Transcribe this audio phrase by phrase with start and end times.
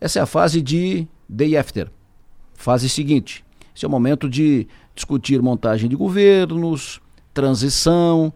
[0.00, 1.90] Essa é a fase de day after,
[2.54, 3.44] fase seguinte.
[3.76, 7.00] Esse é o momento de discutir montagem de governos,
[7.34, 8.32] transição.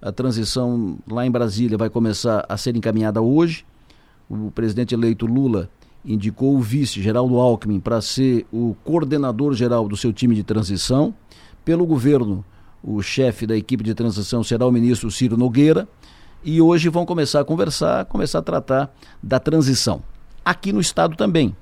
[0.00, 3.64] A transição lá em Brasília vai começar a ser encaminhada hoje.
[4.28, 5.70] O presidente eleito Lula
[6.04, 11.14] indicou o vice Geraldo Alckmin para ser o coordenador geral do seu time de transição.
[11.64, 12.44] Pelo governo,
[12.82, 15.88] o chefe da equipe de transição será o ministro Ciro Nogueira.
[16.44, 20.02] E hoje vão começar a conversar, começar a tratar da transição.
[20.46, 21.56] Aqui no estado também.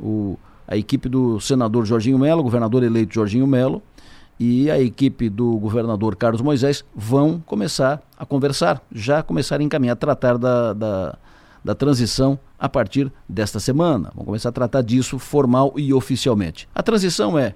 [0.00, 0.36] O,
[0.66, 3.80] a equipe do senador Jorginho Melo, governador eleito Jorginho Melo,
[4.36, 9.92] e a equipe do governador Carlos Moisés vão começar a conversar, já começar a encaminhar,
[9.92, 11.18] a tratar da, da,
[11.64, 14.10] da transição a partir desta semana.
[14.12, 16.68] Vamos começar a tratar disso formal e oficialmente.
[16.74, 17.54] A transição é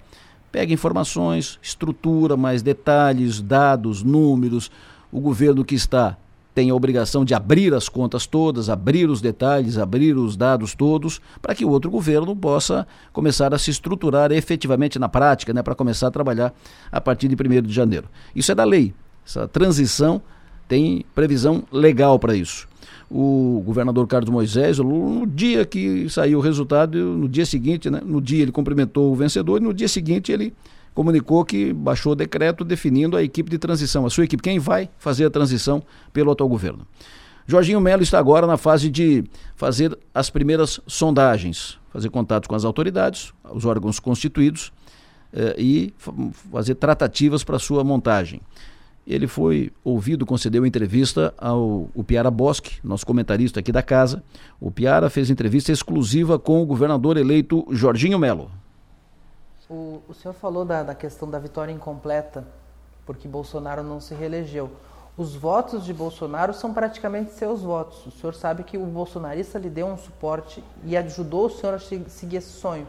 [0.52, 4.70] pega informações, estrutura, mais detalhes, dados, números.
[5.10, 6.16] O governo que está
[6.60, 11.18] tem a obrigação de abrir as contas todas, abrir os detalhes, abrir os dados todos,
[11.40, 15.74] para que o outro governo possa começar a se estruturar efetivamente na prática, né, para
[15.74, 16.52] começar a trabalhar
[16.92, 18.08] a partir de 1 de janeiro.
[18.36, 18.92] Isso é da lei.
[19.26, 20.20] Essa transição
[20.68, 22.68] tem previsão legal para isso.
[23.10, 28.20] O governador Carlos Moisés, no dia que saiu o resultado, no dia seguinte, né, no
[28.20, 30.52] dia ele cumprimentou o vencedor e no dia seguinte ele
[30.94, 34.88] comunicou que baixou o decreto definindo a equipe de transição, a sua equipe, quem vai
[34.98, 35.82] fazer a transição
[36.12, 36.86] pelo atual governo.
[37.46, 39.24] Jorginho Melo está agora na fase de
[39.56, 44.72] fazer as primeiras sondagens, fazer contatos com as autoridades, os órgãos constituídos
[45.32, 45.94] eh, e
[46.52, 48.40] fazer tratativas para sua montagem.
[49.06, 54.22] Ele foi ouvido, concedeu entrevista ao o Piara Bosque, nosso comentarista aqui da casa.
[54.60, 58.50] O Piara fez entrevista exclusiva com o governador eleito Jorginho Melo.
[59.70, 62.44] O, o senhor falou da, da questão da vitória incompleta,
[63.06, 64.68] porque Bolsonaro não se reelegeu.
[65.16, 68.04] Os votos de Bolsonaro são praticamente seus votos.
[68.04, 71.78] O senhor sabe que o bolsonarista lhe deu um suporte e ajudou o senhor a
[71.78, 72.86] seguir esse sonho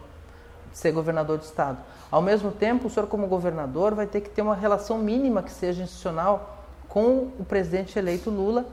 [0.71, 1.77] de ser governador de estado.
[2.09, 5.51] Ao mesmo tempo, o senhor como governador vai ter que ter uma relação mínima que
[5.51, 8.65] seja institucional com o presidente eleito Lula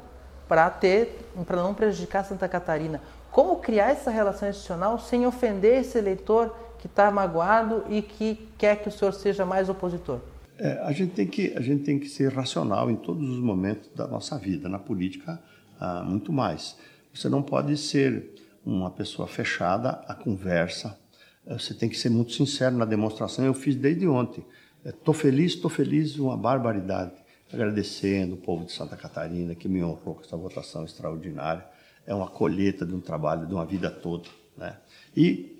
[0.48, 3.02] para ter, para não prejudicar Santa Catarina.
[3.30, 8.83] Como criar essa relação institucional sem ofender esse eleitor que está magoado e que quer
[8.83, 10.21] que o senhor seja mais opositor?
[10.59, 13.91] É, a, gente tem que, a gente tem que ser racional em todos os momentos
[13.94, 15.41] da nossa vida, na política,
[15.78, 16.77] ah, muito mais.
[17.15, 18.34] Você não pode ser
[18.66, 20.99] uma pessoa fechada à conversa,
[21.47, 23.45] é, você tem que ser muito sincero na demonstração.
[23.45, 24.45] Eu fiz desde ontem.
[24.84, 27.12] Estou é, feliz, estou feliz, uma barbaridade.
[27.50, 31.65] Agradecendo o povo de Santa Catarina que me honrou com essa votação extraordinária.
[32.06, 34.28] É uma colheita de um trabalho de uma vida toda.
[34.56, 34.77] Né?
[35.16, 35.57] E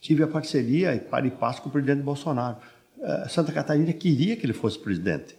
[0.00, 2.56] tive a parceria e par e passo com o presidente Bolsonaro.
[2.96, 5.36] Uh, Santa Catarina queria que ele fosse presidente.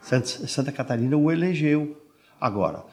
[0.00, 2.06] Santa Catarina o elegeu.
[2.40, 2.84] Agora,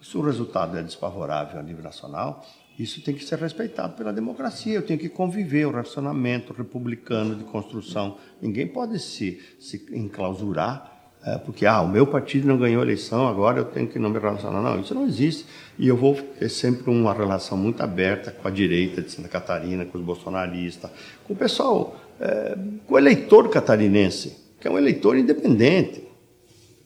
[0.00, 2.44] se o resultado é desfavorável a nível nacional,
[2.78, 4.74] isso tem que ser respeitado pela democracia.
[4.74, 8.18] Eu tenho que conviver o relacionamento republicano de construção.
[8.40, 10.93] Ninguém pode se, se enclausurar
[11.26, 14.10] é, porque ah, o meu partido não ganhou a eleição, agora eu tenho que não
[14.10, 14.60] me relacionar.
[14.60, 15.46] Não, isso não existe.
[15.78, 19.86] E eu vou ter sempre uma relação muito aberta com a direita de Santa Catarina,
[19.86, 20.90] com os bolsonaristas,
[21.26, 26.06] com o pessoal, é, com o eleitor catarinense, que é um eleitor independente.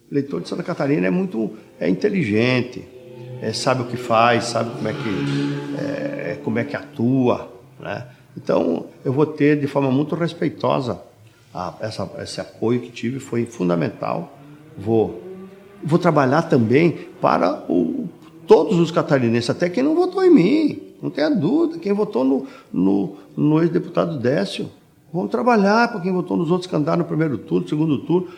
[0.09, 2.87] O eleitor de Santa Catarina é muito é inteligente,
[3.43, 7.53] é, sabe o que faz, sabe como é que, é, como é que atua.
[7.81, 8.07] Né?
[8.37, 11.08] Então, eu vou ter de forma muito respeitosa
[11.53, 14.39] a, essa, esse apoio que tive foi fundamental.
[14.77, 15.23] Vou,
[15.83, 18.09] vou trabalhar também para o,
[18.47, 22.47] todos os catarinenses, até quem não votou em mim, não tenha dúvida, quem votou no,
[22.73, 24.71] no, no ex-deputado Décio.
[25.13, 28.29] Vamos trabalhar para quem votou nos outros candidatos no primeiro turno, segundo turno.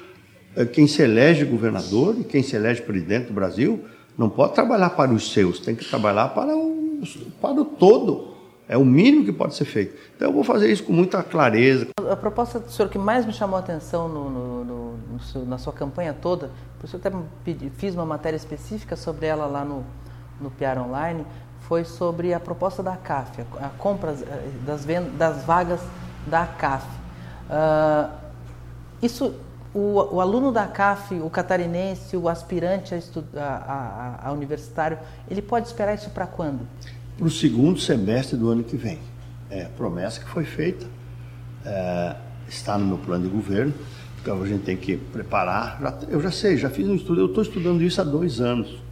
[0.56, 3.84] É, quem se elege governador e quem se elege presidente do Brasil
[4.18, 7.00] não pode trabalhar para os seus, tem que trabalhar para o,
[7.40, 8.29] para o todo.
[8.70, 9.96] É o mínimo que pode ser feito.
[10.14, 11.88] Então eu vou fazer isso com muita clareza.
[12.08, 15.44] A proposta do senhor que mais me chamou a atenção no, no, no, no seu,
[15.44, 17.10] na sua campanha toda, por isso eu até
[17.44, 19.84] pedi, fiz uma matéria específica sobre ela lá no,
[20.40, 21.26] no PR Online,
[21.62, 24.86] foi sobre a proposta da CAF, a, compra eh, das,
[25.18, 25.80] das vagas
[26.28, 26.86] da CAF.
[26.86, 28.08] Uh,
[29.02, 29.34] isso,
[29.74, 34.96] o, o, aluno da CAF, o catarinense, o aspirante a, a, a universitário,
[35.28, 36.60] ele pode esperar isso para quando?
[37.20, 38.98] Para o segundo semestre do ano que vem.
[39.50, 40.86] É promessa que foi feita,
[41.66, 42.16] é,
[42.48, 43.74] está no meu plano de governo,
[44.22, 45.78] então a gente tem que preparar.
[45.82, 48.82] Já, eu já sei, já fiz um estudo, eu estou estudando isso há dois anos,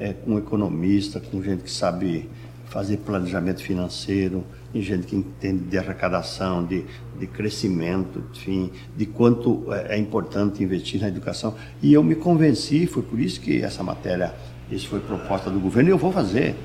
[0.00, 2.28] é, com economista, com gente que sabe
[2.64, 6.84] fazer planejamento financeiro, gente que entende de arrecadação, de,
[7.20, 11.54] de crescimento, enfim, de quanto é, é importante investir na educação.
[11.80, 14.34] E eu me convenci, foi por isso que essa matéria,
[14.72, 16.56] isso foi proposta do governo, e eu vou fazer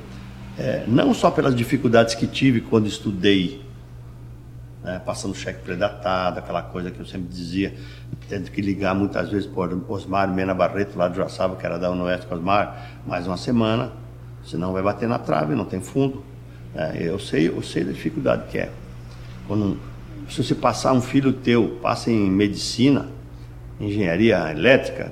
[0.60, 3.62] é, não só pelas dificuldades que tive quando estudei,
[4.84, 7.76] né, passando cheque predatado, aquela coisa que eu sempre dizia,
[8.28, 11.92] tendo que ligar muitas vezes por Osmar Mena Barreto, lá de Joaçaba, que era da
[11.92, 13.92] Unoeste Osmar, mais uma semana,
[14.46, 16.24] senão vai bater na trave, não tem fundo.
[16.74, 18.72] É, eu sei, eu sei da dificuldade que é.
[19.48, 19.78] Quando,
[20.30, 23.10] se você passar um filho teu, passa em medicina,
[23.80, 25.12] engenharia elétrica,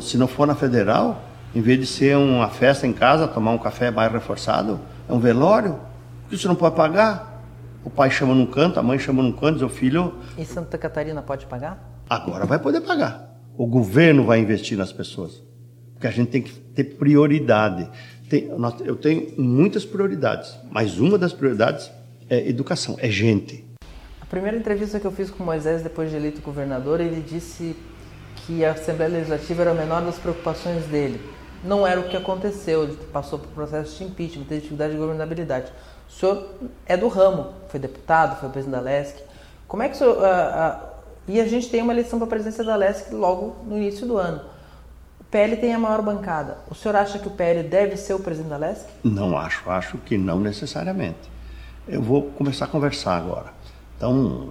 [0.00, 1.25] se não for na federal,
[1.56, 5.18] em vez de ser uma festa em casa, tomar um café mais reforçado, é um
[5.18, 5.80] velório,
[6.28, 7.42] que você não pode pagar.
[7.82, 10.16] O pai chama num canto, a mãe chama num canto, diz o filho.
[10.36, 12.02] E Santa Catarina pode pagar?
[12.10, 13.40] Agora vai poder pagar.
[13.56, 15.42] O governo vai investir nas pessoas.
[15.94, 17.88] Porque a gente tem que ter prioridade.
[18.28, 18.50] Tem,
[18.84, 21.90] eu tenho muitas prioridades, mas uma das prioridades
[22.28, 23.64] é educação, é gente.
[24.20, 27.74] A primeira entrevista que eu fiz com Moisés depois de eleito governador, ele disse
[28.44, 31.18] que a Assembleia Legislativa era a menor das preocupações dele.
[31.64, 35.72] Não era o que aconteceu, ele passou por processo de impeachment, teve dificuldade de governabilidade.
[36.08, 36.48] O senhor
[36.86, 39.22] é do ramo, foi deputado, foi presidente da LESC.
[39.66, 40.16] Como é que o senhor.
[40.16, 40.96] Uh, uh,
[41.28, 44.16] e a gente tem uma eleição para a presidência da LESC logo no início do
[44.16, 44.40] ano.
[45.20, 46.58] O PL tem a maior bancada.
[46.70, 48.86] O senhor acha que o PL deve ser o presidente da LESC?
[49.02, 51.18] Não acho, acho que não necessariamente.
[51.88, 53.52] Eu vou começar a conversar agora.
[53.96, 54.50] Então,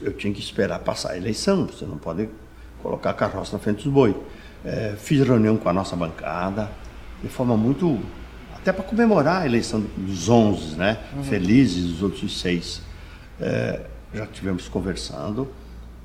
[0.00, 2.28] eu tinha que esperar passar a eleição, você não pode
[2.82, 4.14] colocar a carroça na frente dos bois.
[4.64, 6.70] É, fiz reunião com a nossa bancada,
[7.22, 8.00] de forma muito.
[8.54, 10.98] até para comemorar a eleição dos 11, né?
[11.14, 11.24] Uhum.
[11.24, 12.80] Felizes os outros seis.
[13.40, 13.80] É,
[14.14, 15.48] já tivemos conversando,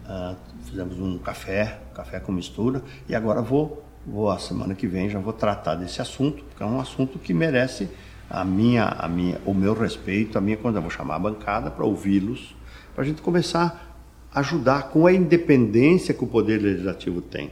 [0.06, 0.36] uh,
[0.66, 5.20] fizemos um café, café com mistura, e agora vou, vou, a semana que vem, já
[5.20, 7.88] vou tratar desse assunto, porque é um assunto que merece
[8.30, 11.70] a minha, a minha, o meu respeito, a minha quando eu vou chamar a bancada
[11.70, 12.56] para ouvi-los,
[12.96, 13.96] para a gente começar
[14.32, 17.52] a ajudar com a independência que o poder legislativo tem.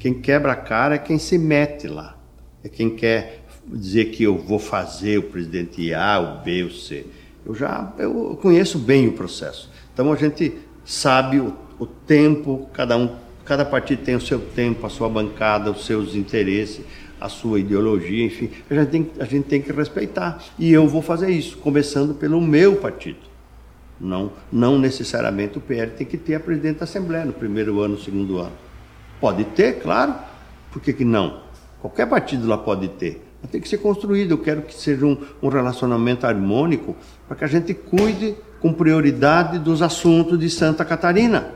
[0.00, 2.18] Quem quebra a cara é quem se mete lá,
[2.64, 7.06] é quem quer dizer que eu vou fazer o presidente A, o B, o C.
[7.46, 9.70] Eu já eu conheço bem o processo.
[9.92, 10.54] Então a gente
[10.84, 13.14] sabe o, o tempo, cada um,
[13.44, 16.84] cada partido tem o seu tempo, a sua bancada, os seus interesses
[17.20, 20.42] a sua ideologia, enfim, a gente, tem, a gente tem que respeitar.
[20.58, 23.18] E eu vou fazer isso, começando pelo meu partido.
[24.00, 27.96] Não, não necessariamente o PL tem que ter a presidente da Assembleia no primeiro ano,
[27.96, 28.69] no segundo ano.
[29.20, 30.14] Pode ter, claro.
[30.72, 31.40] Por que, que não?
[31.80, 33.26] Qualquer partido lá pode ter.
[33.42, 34.32] Mas tem que ser construído.
[34.32, 36.96] Eu quero que seja um, um relacionamento harmônico
[37.26, 41.54] para que a gente cuide com prioridade dos assuntos de Santa Catarina.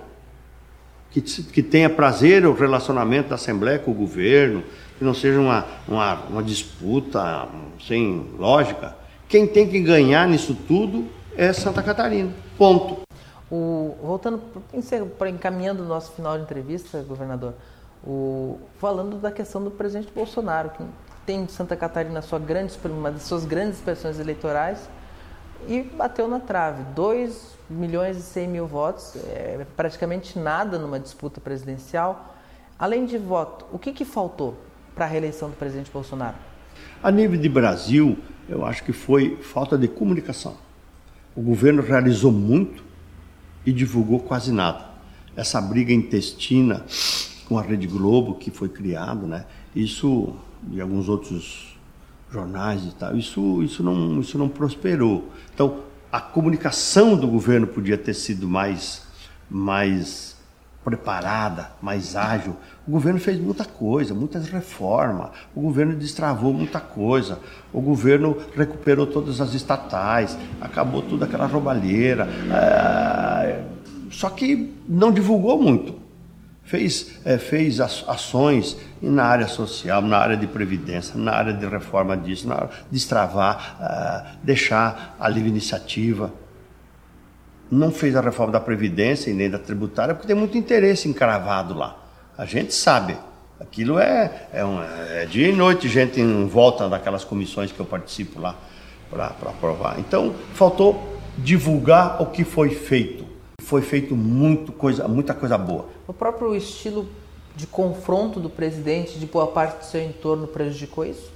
[1.11, 4.65] Que, que tenha prazer o relacionamento da Assembleia com o governo,
[4.99, 7.47] que não seja uma, uma, uma disputa
[7.87, 8.97] sem lógica.
[9.29, 11.07] Quem tem que ganhar nisso tudo
[11.37, 12.33] é Santa Catarina.
[12.59, 13.04] Ponto.
[13.55, 14.43] O, voltando,
[15.19, 17.55] para encaminhando o nosso final de entrevista, governador,
[18.05, 20.83] o, falando da questão do presidente Bolsonaro, que
[21.25, 24.89] tem Santa Catarina sua grande, uma das suas grandes expressões eleitorais
[25.69, 26.83] e bateu na trave.
[26.95, 32.35] 2 milhões e 100 mil votos, é praticamente nada numa disputa presidencial.
[32.79, 34.57] Além de voto, o que, que faltou?
[34.95, 36.37] para a reeleição do presidente Bolsonaro?
[37.03, 38.17] A nível de Brasil,
[38.49, 40.57] eu acho que foi falta de comunicação.
[41.35, 42.84] O governo realizou muito
[43.65, 44.91] e divulgou quase nada.
[45.37, 46.85] Essa briga intestina
[47.47, 49.45] com a Rede Globo que foi criado, né?
[49.75, 50.35] Isso
[50.71, 51.77] e alguns outros
[52.31, 55.31] jornais e tal, isso, isso, não, isso não prosperou.
[55.55, 55.81] Então,
[56.11, 59.03] a comunicação do governo podia ter sido mais,
[59.49, 60.34] mais
[60.85, 62.55] preparada, mais ágil.
[62.87, 65.31] O governo fez muita coisa, muitas reformas.
[65.55, 67.39] O governo destravou muita coisa.
[67.73, 72.29] O governo recuperou todas as estatais, acabou toda aquela roubalheira.
[72.53, 73.65] É...
[74.11, 76.05] Só que não divulgou muito.
[76.63, 82.17] Fez, é, fez ações na área social, na área de previdência, na área de reforma
[82.17, 86.33] disso, na área de destravar, é, deixar a livre iniciativa
[87.71, 91.75] não fez a reforma da Previdência e nem da tributária porque tem muito interesse encravado
[91.75, 91.99] lá.
[92.37, 93.17] A gente sabe.
[93.59, 97.87] Aquilo é, é, um, é dia e noite gente em volta daquelas comissões que eu
[97.87, 98.57] participo lá
[99.09, 99.99] para aprovar.
[99.99, 103.25] Então, faltou divulgar o que foi feito.
[103.61, 105.87] Foi feito muito coisa, muita coisa boa.
[106.07, 107.09] O próprio estilo
[107.57, 111.33] de confronto do presidente de boa parte do seu entorno prejudicou isso?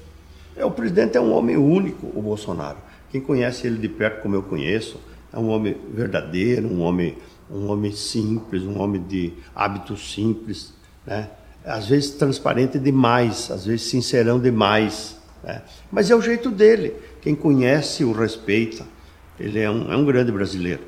[0.56, 2.78] É, o presidente é um homem único, o Bolsonaro.
[3.10, 5.00] Quem conhece ele de perto como eu conheço,
[5.32, 7.16] é um homem verdadeiro, um homem,
[7.50, 10.72] um homem simples, um homem de hábitos simples,
[11.06, 11.28] né?
[11.64, 15.62] Às vezes transparente demais, às vezes sincerão demais, né?
[15.90, 16.94] Mas é o jeito dele.
[17.20, 18.86] Quem conhece o respeita.
[19.38, 20.82] Ele é um, é um grande brasileiro.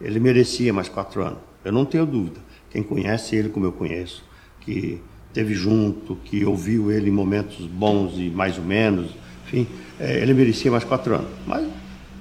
[0.00, 1.38] Ele merecia mais quatro anos.
[1.64, 2.40] Eu não tenho dúvida.
[2.70, 4.22] Quem conhece ele como eu conheço,
[4.60, 5.00] que
[5.32, 9.10] teve junto, que ouviu ele em momentos bons e mais ou menos,
[9.46, 9.66] enfim,
[9.98, 11.30] é, ele merecia mais quatro anos.
[11.46, 11.66] Mas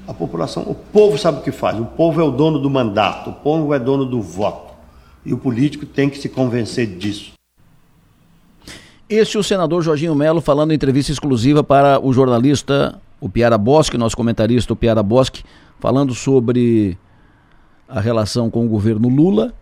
[0.08, 1.80] a população, o povo sabe o que faz.
[1.80, 4.74] O povo é o dono do mandato, o povo é dono do voto.
[5.26, 7.34] E o político tem que se convencer disso.
[9.10, 13.58] Este é o senador Jorginho Melo falando em entrevista exclusiva para o jornalista, o Piara
[13.58, 15.44] Bosque, nosso comentarista, o Piara Bosque,
[15.80, 16.98] falando sobre
[17.88, 19.54] a relação com o governo Lula,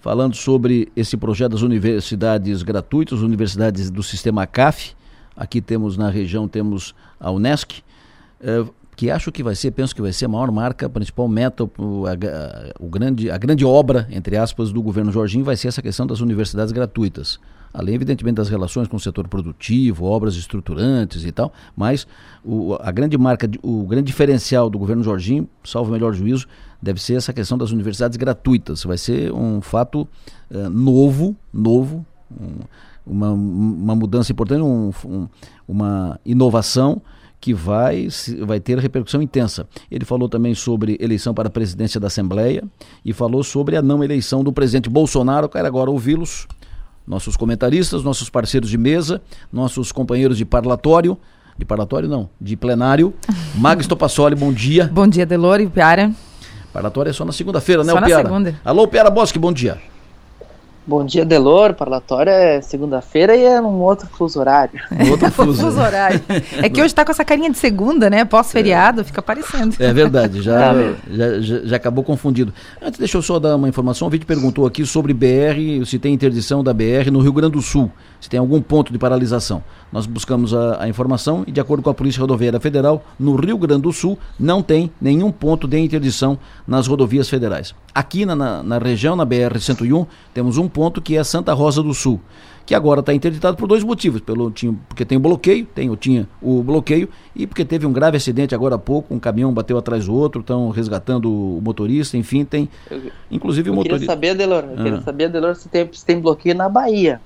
[0.00, 4.94] falando sobre esse projeto das universidades gratuitas, universidades do sistema CAF.
[5.36, 7.82] Aqui temos na região temos a Unesc,
[8.40, 8.64] eh,
[8.98, 11.62] que acho que vai ser, penso que vai ser a maior marca, a principal meta,
[11.62, 12.14] o, a,
[12.80, 16.20] o grande, a grande obra, entre aspas, do governo Jorginho vai ser essa questão das
[16.20, 17.38] universidades gratuitas.
[17.72, 22.08] Além, evidentemente, das relações com o setor produtivo, obras estruturantes e tal, mas
[22.44, 26.48] o, a grande marca, o grande diferencial do governo Jorginho, salvo o melhor juízo,
[26.82, 28.82] deve ser essa questão das universidades gratuitas.
[28.82, 30.08] Vai ser um fato
[30.50, 32.64] uh, novo, novo, um,
[33.06, 35.28] uma, uma mudança importante, um, um,
[35.68, 37.00] uma inovação
[37.40, 38.08] que vai,
[38.40, 39.66] vai ter repercussão intensa.
[39.90, 42.64] Ele falou também sobre eleição para a presidência da Assembleia
[43.04, 45.48] e falou sobre a não eleição do presidente Bolsonaro.
[45.48, 46.46] Quero agora ouvi-los,
[47.06, 51.16] nossos comentaristas, nossos parceiros de mesa, nossos companheiros de parlatório.
[51.56, 53.12] De parlatório não, de plenário.
[53.56, 54.88] Magis Topassoli, bom dia.
[54.92, 56.12] Bom dia, Delore e Piara.
[56.72, 58.28] Parlatório é só na segunda-feira, né, só o Piara?
[58.28, 58.60] segunda.
[58.64, 59.78] Alô, Piara Bosque, bom dia.
[60.88, 61.74] Bom dia, Delor.
[61.74, 64.80] Parlatório é segunda-feira e é num outro fuso horário.
[64.90, 65.60] Um outro fuso.
[65.60, 66.18] fuso horário.
[66.62, 68.24] É que hoje tá com essa carinha de segunda, né?
[68.24, 69.76] Pós-feriado, fica parecendo.
[69.78, 70.72] É verdade, já,
[71.10, 72.54] já, já, já, acabou confundido.
[72.80, 74.08] Antes, deixa eu só dar uma informação.
[74.08, 77.62] O vídeo perguntou aqui sobre BR, se tem interdição da BR no Rio Grande do
[77.62, 79.62] Sul, se tem algum ponto de paralisação.
[79.92, 83.56] Nós buscamos a, a informação e, de acordo com a Polícia Rodoviária Federal, no Rio
[83.58, 87.74] Grande do Sul não tem nenhum ponto de interdição nas rodovias federais.
[87.94, 91.94] Aqui na, na, na região, na BR-101, temos um ponto que é Santa Rosa do
[91.94, 92.20] Sul
[92.68, 96.28] que agora está interditado por dois motivos, pelo tinha, porque tem o bloqueio, tem tinha
[96.42, 100.04] o bloqueio e porque teve um grave acidente agora há pouco, um caminhão bateu atrás
[100.04, 102.68] do outro, estão resgatando o motorista, enfim, tem
[103.30, 104.12] inclusive eu o motorista.
[104.12, 104.84] Eu queria saber, Delor, eu ah.
[104.84, 107.22] queria saber, Delor, se tem, se tem bloqueio na Bahia.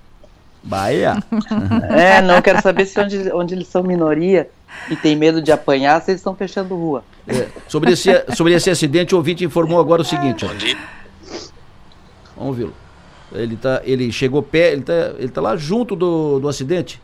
[0.63, 1.17] Bahia?
[1.91, 4.49] é, não quero saber se onde, onde eles são minoria
[4.89, 7.05] e tem medo de apanhar, se eles estão fechando rua.
[7.27, 10.45] É, sobre, esse, sobre esse acidente, o ouvinte informou agora o seguinte.
[10.45, 10.49] Ó.
[12.37, 12.75] Vamos ouvi-lo.
[13.33, 17.01] Ele, tá, ele chegou pé, ele tá, ele tá lá junto do, do acidente.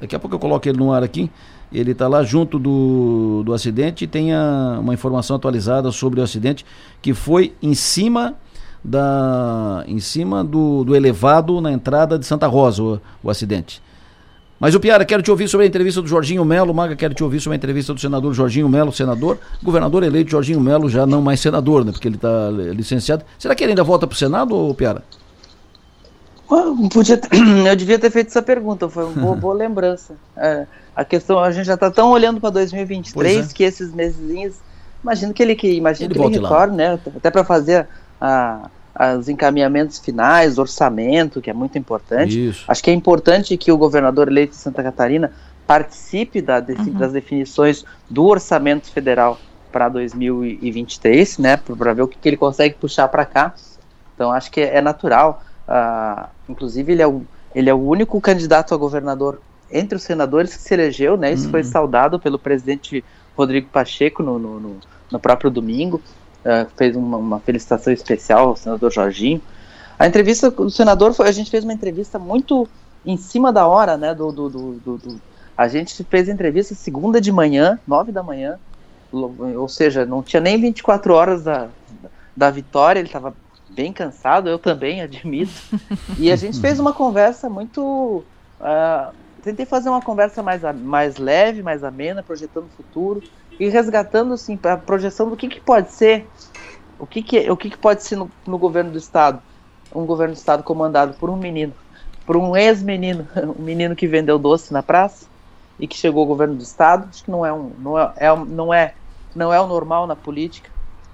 [0.00, 1.30] Daqui a pouco eu coloco ele no ar aqui.
[1.72, 6.22] Ele está lá junto do, do acidente e tem a, uma informação atualizada sobre o
[6.22, 6.66] acidente
[7.00, 8.34] que foi em cima
[8.84, 13.82] da em cima do, do elevado na entrada de Santa Rosa o, o acidente.
[14.62, 16.72] Mas o Piara, quero te ouvir sobre a entrevista do Jorginho Melo.
[16.72, 19.38] Maga, quero te ouvir sobre a entrevista do senador Jorginho Melo, senador.
[19.60, 21.90] Governador eleito Jorginho Melo, já não mais senador, né?
[21.90, 23.24] Porque ele está licenciado.
[23.36, 25.02] Será que ele ainda volta para o Senado, ou Piara?
[26.92, 27.20] Podia,
[27.66, 30.14] eu devia ter feito essa pergunta, foi uma boa, boa lembrança.
[30.36, 33.52] É, a questão, a gente já está tão olhando para 2023 é.
[33.52, 34.60] que esses meses,
[35.02, 37.00] imagino que ele que imagino ele que ele retorne, né?
[37.16, 37.88] Até para fazer
[38.22, 38.70] a,
[39.18, 42.48] os encaminhamentos finais, orçamento, que é muito importante.
[42.48, 42.64] Isso.
[42.68, 45.32] Acho que é importante que o governador eleito de Santa Catarina
[45.66, 46.92] participe da, uhum.
[46.92, 49.38] das definições do orçamento federal
[49.72, 53.54] para 2023, né, para ver o que, que, ele consegue puxar para cá.
[54.14, 55.42] Então acho que é, é natural.
[55.66, 57.22] Uh, inclusive ele é, o,
[57.54, 61.32] ele é o único candidato a governador entre os senadores que se elegeu, né?
[61.32, 61.52] Isso uhum.
[61.52, 63.02] foi saudado pelo presidente
[63.34, 64.76] Rodrigo Pacheco no, no, no,
[65.10, 66.02] no próprio domingo
[66.44, 69.40] uh, fez uma, uma, felicitação especial ao senador Jorginho.
[69.98, 72.68] A entrevista do senador foi, a gente fez uma entrevista muito
[73.04, 74.14] em cima da hora, né?
[74.14, 75.20] Do, do, do, do
[75.56, 78.58] a gente fez a entrevista segunda de manhã, nove da manhã,
[79.12, 81.68] ou seja, não tinha nem 24 horas da,
[82.34, 83.34] da vitória, ele estava
[83.70, 85.52] bem cansado, eu também, admito.
[86.18, 88.24] E a gente fez uma conversa muito.
[88.60, 93.22] Uh, tentei fazer uma conversa mais, mais leve, mais amena, projetando o futuro
[93.58, 96.26] e resgatando assim a projeção do que, que pode ser,
[96.98, 99.42] o que, que o que, que pode ser no, no governo do estado,
[99.94, 101.72] um governo do estado comandado por um menino,
[102.24, 103.26] por um ex-menino,
[103.58, 105.26] um menino que vendeu doce na praça
[105.78, 107.08] e que chegou ao governo do estado.
[107.08, 108.94] Acho que não é um, não é, é não é,
[109.34, 110.70] não é o normal na política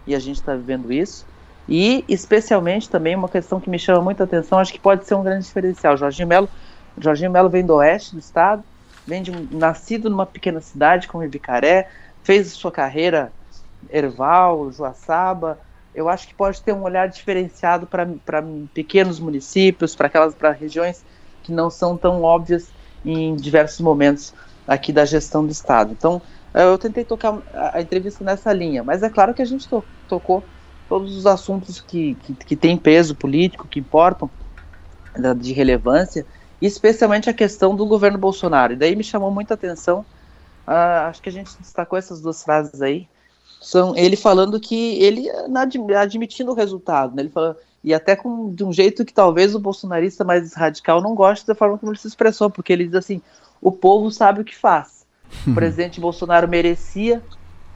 [0.07, 1.27] e a gente está vivendo isso.
[1.69, 5.23] E especialmente também uma questão que me chama muita atenção, acho que pode ser um
[5.23, 5.97] grande diferencial.
[5.97, 6.49] Jorginho Melo,
[6.97, 8.65] Jorginho Melo vem do oeste do estado,
[9.07, 11.89] vem de nascido numa pequena cidade como Ibicaré,
[12.29, 13.33] fez sua carreira
[13.89, 15.59] Erval, Joaçaba,
[15.95, 18.07] eu acho que pode ter um olhar diferenciado para
[18.75, 21.03] pequenos municípios, para aquelas para regiões
[21.43, 22.71] que não são tão óbvias
[23.03, 24.35] em diversos momentos
[24.67, 25.95] aqui da gestão do estado.
[25.97, 26.21] Então,
[26.53, 29.83] eu tentei tocar a, a entrevista nessa linha, mas é claro que a gente to,
[30.07, 30.45] tocou
[30.87, 34.31] todos os assuntos que, que, que têm peso político, que importam,
[35.39, 36.27] de relevância,
[36.61, 38.75] especialmente a questão do governo Bolsonaro.
[38.75, 40.05] E daí me chamou muita atenção,
[40.69, 43.09] uh, acho que a gente destacou essas duas frases aí,
[43.61, 45.29] são ele falando que ele
[45.97, 47.23] admitindo o resultado, né?
[47.23, 51.15] ele falou, e até com, de um jeito que talvez o bolsonarista mais radical não
[51.15, 53.21] goste da forma como ele se expressou, porque ele diz assim,
[53.61, 54.99] o povo sabe o que faz.
[55.47, 57.23] O presidente Bolsonaro merecia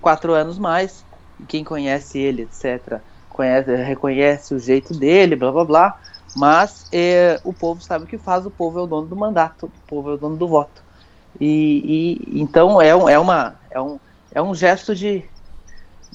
[0.01, 1.05] quatro anos mais,
[1.47, 6.01] quem conhece ele, etc., conhece, reconhece o jeito dele, blá blá blá,
[6.35, 9.67] mas é, o povo sabe o que faz, o povo é o dono do mandato,
[9.67, 10.83] o povo é o dono do voto.
[11.41, 13.99] E, e então é, um, é, uma, é, um,
[14.35, 15.25] é um gesto de.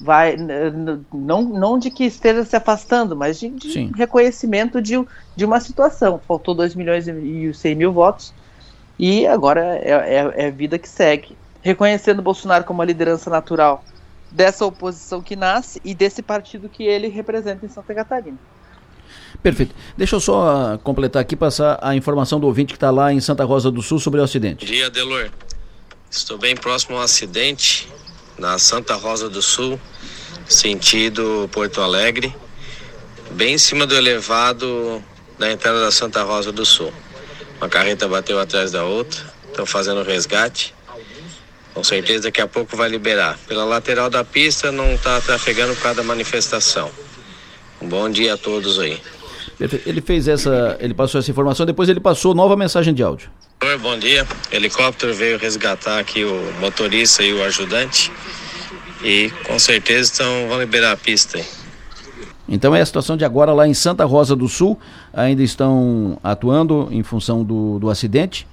[0.00, 0.36] Vai,
[1.12, 4.94] não, não de que esteja se afastando, mas de, de reconhecimento de,
[5.34, 6.20] de uma situação.
[6.26, 8.32] Faltou 2 milhões e 100 mil votos
[8.98, 11.36] e agora é, é, é vida que segue.
[11.62, 13.84] Reconhecendo Bolsonaro como a liderança natural
[14.30, 18.38] dessa oposição que nasce e desse partido que ele representa em Santa Catarina.
[19.42, 19.74] Perfeito.
[19.96, 23.20] Deixa eu só uh, completar aqui, passar a informação do ouvinte que está lá em
[23.20, 24.64] Santa Rosa do Sul sobre o acidente.
[24.64, 25.30] Bom dia, Delor.
[26.10, 27.88] Estou bem próximo ao acidente
[28.38, 29.78] na Santa Rosa do Sul,
[30.46, 32.34] sentido Porto Alegre,
[33.32, 35.02] bem em cima do elevado
[35.38, 36.92] da entrada da Santa Rosa do Sul.
[37.60, 40.74] Uma carreta bateu atrás da outra, estão fazendo resgate.
[41.74, 43.38] Com certeza daqui a pouco vai liberar.
[43.46, 46.90] Pela lateral da pista não está trafegando por causa da manifestação.
[47.80, 49.00] Um bom dia a todos aí.
[49.60, 53.28] Ele fez essa, ele passou essa informação, depois ele passou nova mensagem de áudio.
[53.80, 54.24] Bom dia.
[54.52, 58.12] O helicóptero veio resgatar aqui o motorista e o ajudante.
[59.02, 61.44] E com certeza então vão liberar a pista aí.
[62.48, 64.78] Então é a situação de agora lá em Santa Rosa do Sul.
[65.12, 68.46] Ainda estão atuando em função do, do acidente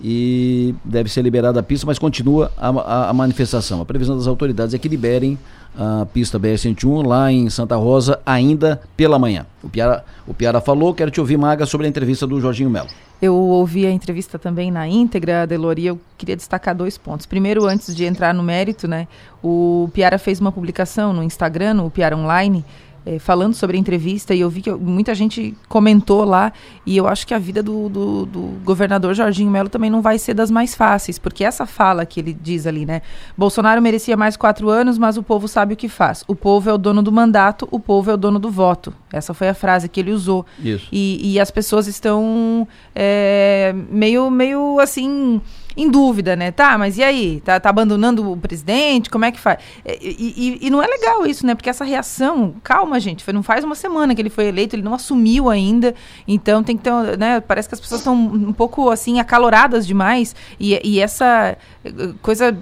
[0.00, 3.80] e deve ser liberada a pista, mas continua a, a, a, manifestação.
[3.80, 5.38] A previsão das autoridades é que liberem
[5.78, 9.46] a pista BR-101 lá em Santa Rosa ainda pela manhã.
[9.62, 12.88] O Piara, o Piara falou, quero te ouvir, Maga, sobre a entrevista do Jorginho Melo.
[13.20, 17.24] Eu ouvi a entrevista também na íntegra, Delori, eu queria destacar dois pontos.
[17.24, 19.08] Primeiro, antes de entrar no mérito, né,
[19.42, 22.62] o Piara fez uma publicação no Instagram, no Piara Online,
[23.06, 26.52] é, falando sobre a entrevista e eu vi que muita gente comentou lá
[26.84, 30.18] e eu acho que a vida do, do, do governador Jorginho Melo também não vai
[30.18, 33.02] ser das mais fáceis, porque essa fala que ele diz ali, né?
[33.38, 36.24] Bolsonaro merecia mais quatro anos, mas o povo sabe o que faz.
[36.26, 38.92] O povo é o dono do mandato, o povo é o dono do voto.
[39.12, 40.44] Essa foi a frase que ele usou.
[40.58, 40.88] Isso.
[40.90, 45.40] E, e as pessoas estão é, meio, meio assim
[45.76, 46.50] em dúvida, né?
[46.50, 47.40] Tá, mas e aí?
[47.44, 49.10] Tá, tá abandonando o presidente?
[49.10, 49.58] Como é que faz?
[49.84, 51.54] E, e, e, não é legal isso, né?
[51.54, 54.82] Porque essa reação, calma, gente, foi, não faz uma semana que ele foi eleito, ele
[54.82, 55.94] não assumiu ainda,
[56.26, 57.40] então tem que ter, né?
[57.40, 61.90] Parece que as pessoas estão um pouco, assim, acaloradas demais, e, e essa eh,
[62.22, 62.56] coisa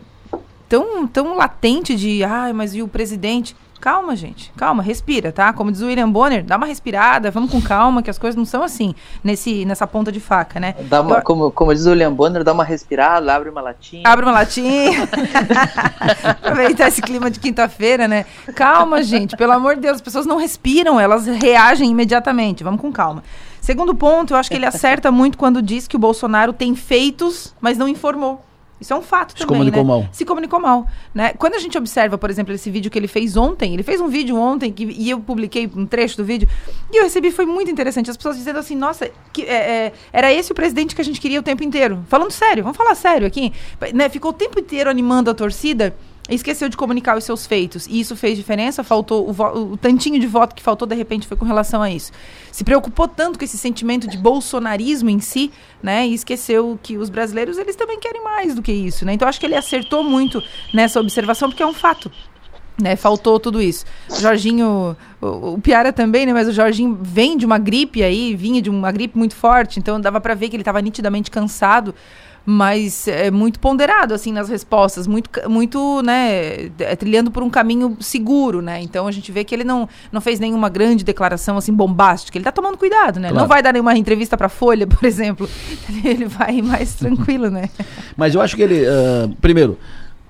[0.68, 3.54] tão, tão latente de, ah, mas e o presidente?
[3.84, 4.50] Calma, gente.
[4.56, 5.52] Calma, respira, tá?
[5.52, 8.46] Como diz o William Bonner, dá uma respirada, vamos com calma, que as coisas não
[8.46, 10.74] são assim, nesse, nessa ponta de faca, né?
[10.88, 11.22] Dá uma, Eu...
[11.22, 14.02] como, como diz o William Bonner, dá uma respirada, abre uma latinha.
[14.06, 15.06] Abre uma latinha.
[16.24, 18.24] Aproveitar esse clima de quinta-feira, né?
[18.54, 22.64] Calma, gente, pelo amor de Deus, as pessoas não respiram, elas reagem imediatamente.
[22.64, 23.22] Vamos com calma.
[23.60, 27.54] Segundo ponto, eu acho que ele acerta muito quando diz que o Bolsonaro tem feitos,
[27.60, 28.42] mas não informou.
[28.80, 29.88] Isso é um fato Se também, comunicou né?
[29.88, 30.08] mal.
[30.12, 31.32] Se comunicou mal, né?
[31.38, 34.08] Quando a gente observa, por exemplo, esse vídeo que ele fez ontem, ele fez um
[34.08, 36.48] vídeo ontem que, e eu publiquei um trecho do vídeo
[36.92, 40.32] e eu recebi, foi muito interessante, as pessoas dizendo assim, nossa, que, é, é, era
[40.32, 42.04] esse o presidente que a gente queria o tempo inteiro.
[42.08, 43.52] Falando sério, vamos falar sério aqui.
[43.94, 44.08] Né?
[44.08, 45.94] Ficou o tempo inteiro animando a torcida
[46.28, 47.86] esqueceu de comunicar os seus feitos.
[47.86, 51.36] E isso fez diferença, faltou o, o, tantinho de voto que faltou, de repente, foi
[51.36, 52.12] com relação a isso.
[52.50, 55.50] Se preocupou tanto com esse sentimento de bolsonarismo em si,
[55.82, 56.06] né?
[56.06, 59.12] E esqueceu que os brasileiros, eles também querem mais do que isso, né?
[59.12, 62.10] Então, acho que ele acertou muito nessa observação, porque é um fato.
[62.76, 63.84] Né, faltou tudo isso.
[64.10, 66.32] O Jorginho, o, o, Piara também, né?
[66.32, 70.00] Mas o Jorginho vem de uma gripe aí, vinha de uma gripe muito forte, então
[70.00, 71.94] dava para ver que ele estava nitidamente cansado
[72.46, 77.96] mas é muito ponderado assim nas respostas, muito muito, né, é, trilhando por um caminho
[78.00, 78.80] seguro, né?
[78.82, 82.36] Então a gente vê que ele não, não fez nenhuma grande declaração assim bombástica.
[82.36, 83.28] Ele está tomando cuidado, né?
[83.28, 83.42] Claro.
[83.42, 85.48] Não vai dar nenhuma entrevista para Folha, por exemplo.
[86.04, 87.70] Ele vai mais tranquilo, né?
[88.16, 89.78] Mas eu acho que ele, uh, primeiro,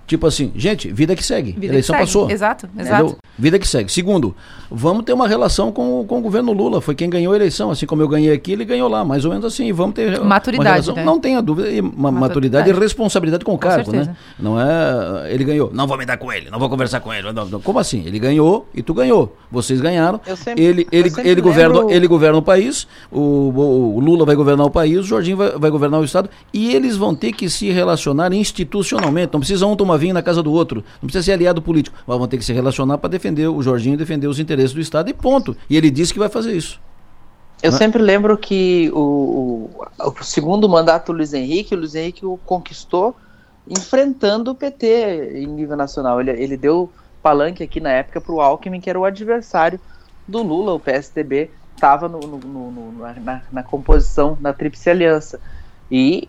[0.07, 1.53] Tipo assim, gente, vida que segue.
[1.53, 2.12] Vida Eleição que segue.
[2.12, 2.31] passou.
[2.31, 3.03] Exato, exato.
[3.03, 3.19] Entendeu?
[3.38, 3.90] Vida que segue.
[3.90, 4.35] Segundo,
[4.71, 6.81] vamos ter uma relação com, com o governo Lula.
[6.81, 7.71] Foi quem ganhou a eleição.
[7.71, 9.05] Assim como eu ganhei aqui, ele ganhou lá.
[9.05, 9.73] Mais ou menos assim.
[9.73, 10.93] Vamos ter maturidade.
[10.93, 11.05] Né?
[11.05, 11.71] Não tenha dúvida.
[11.71, 12.21] E, maturidade.
[12.21, 14.05] maturidade e responsabilidade com o com cargo, né?
[14.05, 14.11] certeza.
[14.11, 14.17] né?
[14.38, 15.33] Não é.
[15.33, 15.71] Ele ganhou.
[15.73, 17.33] Não vou me dar com ele, não vou conversar com ele.
[17.33, 17.61] Não, não.
[17.61, 18.05] Como assim?
[18.07, 19.37] Ele ganhou e tu ganhou.
[19.51, 20.21] Vocês ganharam.
[20.27, 21.90] Eu sempre, ele ele, eu ele, governa, lembro...
[21.90, 22.87] ele governa o país.
[23.11, 24.99] O, o, Lula vai governar o país.
[24.99, 26.29] O Jorginho vai, vai governar o Estado.
[26.53, 29.33] E eles vão ter que se relacionar institucionalmente.
[29.33, 30.85] Não precisa um tomar vinho na casa do outro.
[31.00, 31.96] Não precisa ser aliado político.
[32.07, 35.09] Mas vão ter que se relacionar para defender o Jorginho, defender os interesses do Estado
[35.11, 35.57] e ponto.
[35.68, 36.80] E ele disse que vai fazer isso.
[37.62, 37.78] Eu né?
[37.78, 42.37] sempre lembro que o, o, o, segundo mandato do Luiz Henrique, o Luiz Henrique o
[42.44, 43.16] conquistou
[43.68, 46.20] enfrentando o PT em nível nacional.
[46.20, 46.90] Ele, ele deu
[47.22, 49.80] palanque aqui na época para o Alckmin, que era o adversário
[50.28, 55.40] do Lula, o PSDB estava na, na, composição da Tríplice Aliança.
[55.90, 56.28] E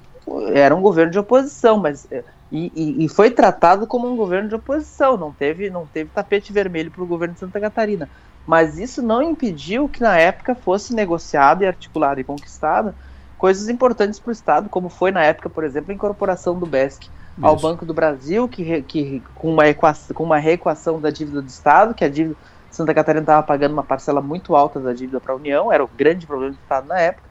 [0.54, 2.24] era um governo de oposição, mas eh,
[2.56, 6.54] e, e, e, foi tratado como um governo de oposição, não teve, não teve tapete
[6.54, 8.10] vermelho para o governo de Santa Catarina.
[8.48, 12.96] Mas isso não impediu que na época fosse negociado e articulado e conquistado
[13.38, 17.10] coisas importantes para o Estado, como foi na época, por exemplo, a incorporação do BESC
[17.42, 21.48] ao Banco do Brasil, que, que com, uma equação, com uma reequação da dívida do
[21.50, 22.38] Estado, que a dívida
[22.72, 25.88] Santa Catarina estava pagando uma parcela muito alta da dívida para a União, era o
[25.88, 27.28] grande problema do Estado na época.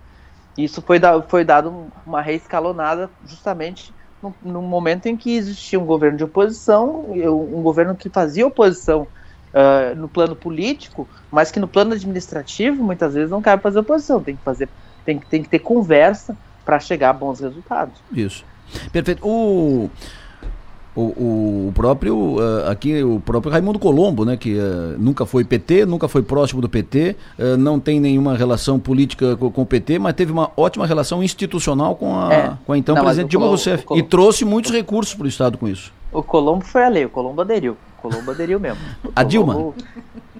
[0.56, 3.92] E isso foi, da, foi dado uma reescalonada justamente
[4.24, 9.02] no, no, momento em que existia um governo de oposição, um governo que fazia oposição
[9.02, 14.22] uh, no plano político, mas que no plano administrativo muitas vezes não cabe fazer oposição,
[14.22, 14.68] tem que fazer,
[15.04, 17.94] tem, tem que ter conversa para chegar a bons resultados.
[18.12, 18.44] Isso.
[18.90, 19.26] Perfeito.
[19.26, 19.90] O
[20.96, 25.86] o, o próprio uh, aqui o próprio Raimundo Colombo, né, que uh, nunca foi PT,
[25.86, 29.66] nunca foi próximo do PT, uh, eh, não tem nenhuma relação política com, com, o
[29.66, 32.52] PT, mas teve uma ótima relação institucional com a, é.
[32.64, 35.68] com a então não, presidente Dilma Rousseff e trouxe muitos recursos para o estado com
[35.68, 35.92] isso.
[36.12, 37.76] O Colombo foi a lei, o Colombo aderiu.
[37.98, 38.78] O Colombo aderiu mesmo.
[39.04, 39.74] O a Dilma?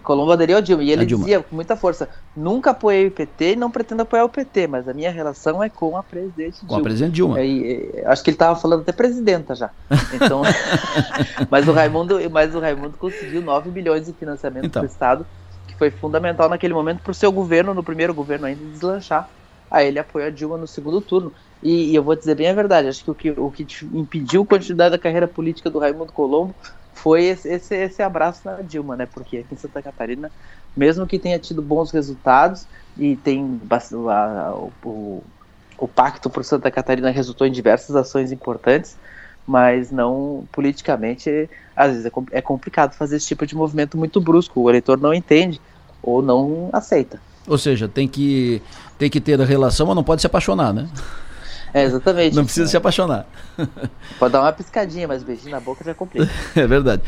[0.04, 0.84] Colombo aderiu ao Dilma.
[0.84, 4.28] E ele dizia com muita força: nunca apoiei o PT e não pretendo apoiar o
[4.28, 6.68] PT, mas a minha relação é com a presidente Dilma.
[6.68, 7.40] Com a presidente Dilma.
[7.40, 9.70] E, e, acho que ele estava falando até presidenta já.
[10.12, 10.42] Então,
[11.50, 14.82] mas, o Raimundo, mas o Raimundo conseguiu 9 bilhões de financiamento então.
[14.82, 15.26] para o Estado,
[15.66, 19.28] que foi fundamental naquele momento para o seu governo, no primeiro governo ainda, deslanchar.
[19.70, 21.32] Aí ele apoiou a Dilma no segundo turno.
[21.62, 24.42] E, e, eu vou dizer bem a verdade, acho que o que, o que impediu
[24.42, 26.54] a continuidade da carreira política do Raimundo Colombo
[26.94, 29.06] foi esse, esse, esse, abraço na Dilma, né?
[29.06, 30.30] Porque aqui em Santa Catarina,
[30.76, 34.54] mesmo que tenha tido bons resultados e tem a, a,
[34.84, 35.22] o,
[35.76, 38.96] o pacto por Santa Catarina resultou em diversas ações importantes,
[39.46, 44.60] mas não politicamente, às vezes é, é complicado fazer esse tipo de movimento muito brusco.
[44.60, 45.60] O eleitor não entende
[46.02, 47.20] ou não aceita.
[47.46, 48.62] Ou seja, tem que,
[48.98, 50.88] tem que ter a relação, mas não pode se apaixonar, né?
[51.74, 52.36] É, exatamente.
[52.36, 53.26] Não precisa se apaixonar.
[54.16, 56.30] Pode dar uma piscadinha, mas beijinho na boca já complica.
[56.54, 57.02] É verdade.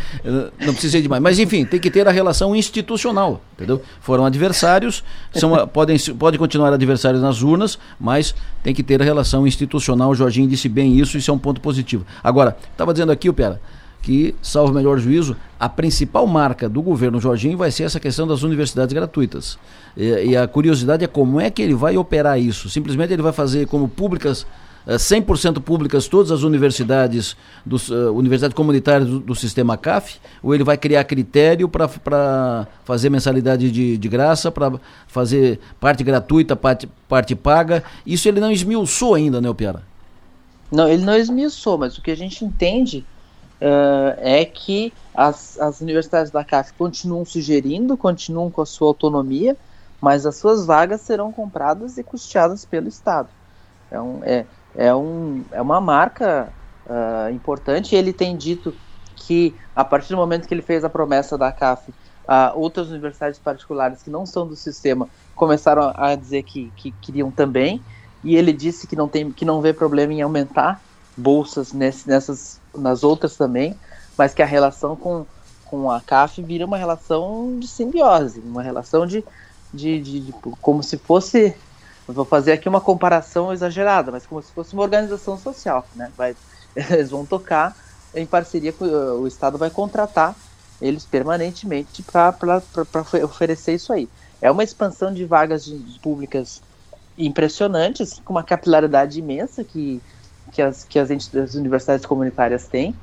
[0.59, 1.23] Não precisa ir demais.
[1.23, 3.81] Mas enfim, tem que ter a relação institucional, entendeu?
[4.01, 9.47] Foram adversários, são, podem, podem continuar adversários nas urnas, mas tem que ter a relação
[9.47, 10.11] institucional.
[10.11, 12.05] O Jorginho disse bem isso, isso é um ponto positivo.
[12.25, 13.61] Agora, estava dizendo aqui, o Pera,
[14.03, 18.43] que, salvo melhor juízo, a principal marca do governo Jorginho vai ser essa questão das
[18.43, 19.59] universidades gratuitas.
[19.97, 22.69] E, e, a curiosidade é como é que ele vai operar isso.
[22.69, 24.47] Simplesmente ele vai fazer como públicas,
[24.87, 30.55] 100% eh, públicas, todas as universidades, dos, uh, universidades comunitárias do, do, sistema CAF, ou
[30.55, 34.79] ele vai criar critério para fazer mensalidade de, de graça, para
[35.09, 37.83] fazer parte gratuita, parte, parte paga.
[38.07, 39.83] Isso ele não esmiuçou ainda, né, Piara?
[40.71, 43.05] Não, ele não esmiuçou, mas o que a gente entende
[43.61, 49.57] uh, é que as, as universidades da CAF continuam sugerindo, continuam com a sua autonomia,
[50.01, 53.29] mas as suas vagas serão compradas e custeadas pelo Estado.
[53.91, 56.53] É, um, é, é, um, é uma marca
[56.87, 57.95] uh, importante.
[57.95, 58.75] Ele tem dito
[59.15, 61.95] que, a partir do momento que ele fez a promessa da CAF, uh,
[62.55, 67.81] outras universidades particulares que não são do sistema começaram a dizer que, que queriam também.
[68.23, 70.81] E ele disse que não, tem, que não vê problema em aumentar
[71.17, 73.75] bolsas nesse, nessas, nas outras também,
[74.17, 75.25] mas que a relação com,
[75.65, 79.25] com a CAF vira uma relação de simbiose, uma relação de,
[79.73, 81.55] de, de, de como se fosse
[82.07, 86.13] vou fazer aqui uma comparação exagerada, mas como se fosse uma organização social, né?
[86.17, 86.37] Vai,
[86.77, 87.77] eles vão tocar
[88.15, 90.35] em parceria com o Estado vai contratar
[90.81, 92.35] eles permanentemente para
[93.25, 94.09] oferecer isso aí.
[94.41, 96.63] É uma expansão de vagas de, de públicas
[97.17, 100.03] impressionante, assim, com uma capilaridade imensa que,
[100.53, 102.95] que, as, que as, as universidades comunitárias têm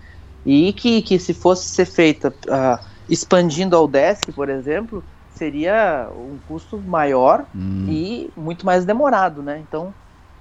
[0.45, 5.03] e que, que se fosse ser feita uh, expandindo ao DESC, por exemplo,
[5.35, 7.87] seria um custo maior hum.
[7.89, 9.63] e muito mais demorado, né?
[9.67, 9.93] Então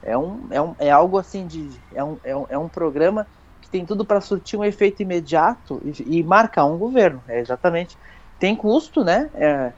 [0.03, 3.27] é, um, é, um, é algo assim de é um, é um, é um programa
[3.61, 7.23] que tem tudo para surtir um efeito imediato e, e, marcar um governo.
[7.29, 7.97] É exatamente
[8.39, 9.31] tem custo, né?
[9.35, 9.73] É,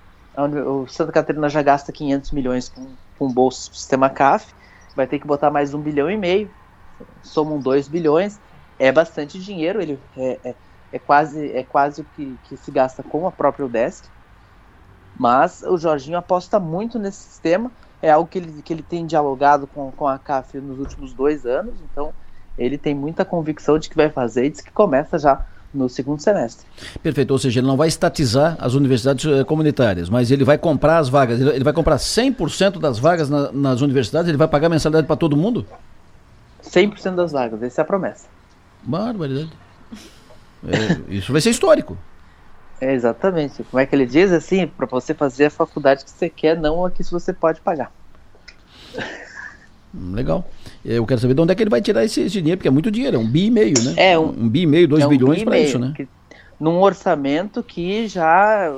[0.67, 2.87] o Santa Catarina já gasta 500 milhões com,
[3.19, 4.53] com o bolso do sistema CAF,
[4.97, 6.51] vai ter que botar mais um bilhão e meio,
[7.23, 8.39] somam 2 bilhões,
[8.79, 10.55] é bastante dinheiro, ele é, é,
[10.93, 14.09] é, quase é quase o que, que se gasta com a própria UDESC.
[15.17, 17.71] Mas o Jorginho aposta muito nesse sistema,
[18.03, 21.47] é algo que ele, que ele tem dialogado com, com a CAF nos últimos dois
[21.47, 22.13] anos, então
[22.59, 26.21] ele tem muita convicção de que vai fazer e diz que começa já no segundo
[26.21, 26.67] semestre.
[27.03, 30.99] Perfeito, ou seja, ele não vai estatizar as universidades eh, comunitárias, mas ele vai comprar
[30.99, 35.07] as vagas, ele, vai comprar 100% das vagas na, nas universidades, ele vai pagar mensalidade
[35.07, 35.67] para todo mundo?
[36.75, 38.27] 100% das vagas, essa é a promessa.
[38.83, 39.53] Barbaridade.
[40.67, 41.97] É, isso vai ser histórico.
[42.81, 43.63] É, exatamente.
[43.65, 44.67] Como é que ele diz assim?
[44.67, 47.93] Para você fazer a faculdade que você quer, não a que você pode pagar.
[49.95, 50.45] Legal.
[50.85, 52.71] Eu quero saber de onde é que ele vai tirar esse, esse dinheiro, porque é
[52.71, 53.95] muito dinheiro, é um bi e meio, né?
[53.97, 55.93] É um, um bi e meio, dois é um bilhões bi para isso, né?
[55.97, 56.09] Que,
[56.59, 58.77] num orçamento que já,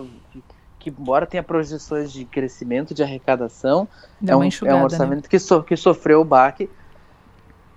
[0.78, 3.88] que embora tenha projeções de crescimento, de arrecadação,
[4.24, 4.84] é um, é um né?
[4.84, 6.68] orçamento que, so, que sofreu o baque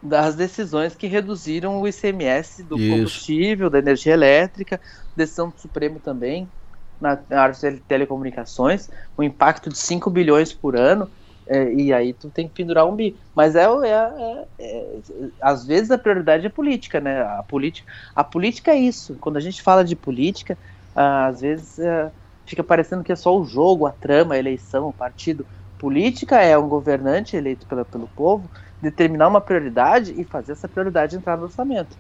[0.02, 2.90] das decisões que reduziram o ICMS do Isso.
[2.90, 4.80] combustível, da energia elétrica,
[5.16, 6.52] decisão do Supremo também,
[7.00, 11.12] na, área de tele- telecomunicações, um impacto de 5 bilhões por ano,
[11.48, 13.20] é, e aí tu tem que pendurar um bi.
[13.34, 15.02] Mas é, é, é- é-
[15.42, 17.22] às vezes a prioridade é política, né?
[17.22, 19.18] A política, a política é isso.
[19.20, 20.58] Quando a gente fala de política,
[20.94, 22.12] às vezes é,
[22.46, 25.48] fica parecendo que é só o jogo, a trama, a eleição, o partido.
[25.78, 31.16] Política é um governante eleito pela, pelo povo determinar uma prioridade e fazer essa prioridade
[31.16, 31.98] entrar no orçamento.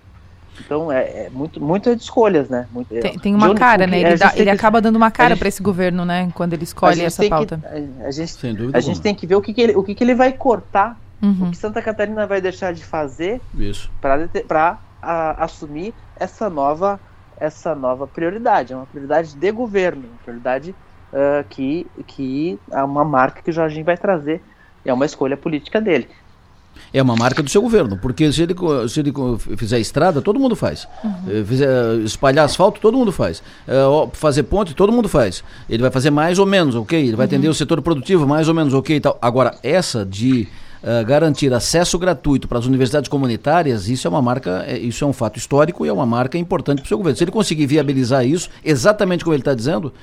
[0.59, 2.67] Então é, é muito, muito de escolhas, né?
[2.71, 3.99] Muito, é, Tem, tem de uma onde- cara, o né?
[3.99, 6.29] Ele, gente dá- tem ele que- acaba dando uma cara para esse governo, né?
[6.33, 7.61] Quando ele a escolhe gente essa tem que- pauta.
[8.03, 8.77] a, a gente, Sem dúvida.
[8.77, 10.97] a gente tem que ver o que, que, ele, o que, que ele vai cortar,
[11.21, 11.51] o Uhum.
[11.51, 13.41] que Santa Catarina vai deixar de fazer
[14.07, 14.77] para
[15.37, 16.99] assumir essa nova
[17.37, 18.73] essa nova prioridade.
[18.73, 20.75] É uma prioridade de governo, uma prioridade
[21.13, 24.43] ah, que, que é uma marca que o Jorginho vai trazer.
[24.83, 26.09] É uma escolha política dele.
[26.93, 28.55] É uma marca do seu governo, porque se ele,
[28.87, 29.13] se ele
[29.57, 30.87] fizer estrada, todo mundo faz.
[31.27, 31.69] Eh, Fizer,
[32.03, 33.41] espalhar asfalto, todo mundo faz.
[33.67, 35.43] Eh, fazer ponte, todo mundo faz.
[35.69, 36.99] Ele vai fazer mais ou menos, ok?
[36.99, 39.17] Ele vai atender o setor produtivo, mais ou menos, ok e tal.
[39.21, 40.47] Agora, essa de
[40.81, 45.07] eh, garantir acesso gratuito para as universidades comunitárias, isso é uma marca, é- isso é
[45.07, 47.17] um fato histórico e é uma marca importante para o seu governo.
[47.17, 49.93] Se ele conseguir viabilizar isso, exatamente como ele está dizendo,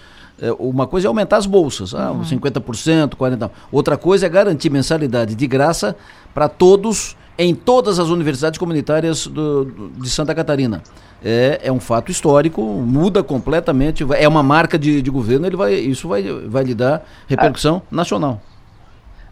[0.58, 3.50] uma coisa é aumentar as bolsas, ah, uns 50%, 40%.
[3.72, 5.96] Outra coisa é garantir mensalidade de graça
[6.34, 10.82] para todos em todas as universidades comunitárias do- do- de Santa Catarina.
[11.24, 15.74] É, é um fato histórico, muda completamente, é uma marca de, de governo, ele vai,
[15.74, 18.40] isso vai, vai lhe dar repercussão nacional.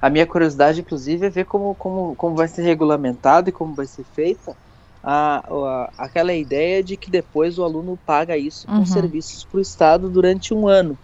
[0.01, 3.87] A minha curiosidade, inclusive, é ver como, como, como vai ser regulamentado e como vai
[3.87, 4.55] ser feita
[5.05, 8.87] a, a- aquela ideia de que depois o aluno paga isso com Uhum.
[8.87, 10.99] serviços para o Estado durante um ano,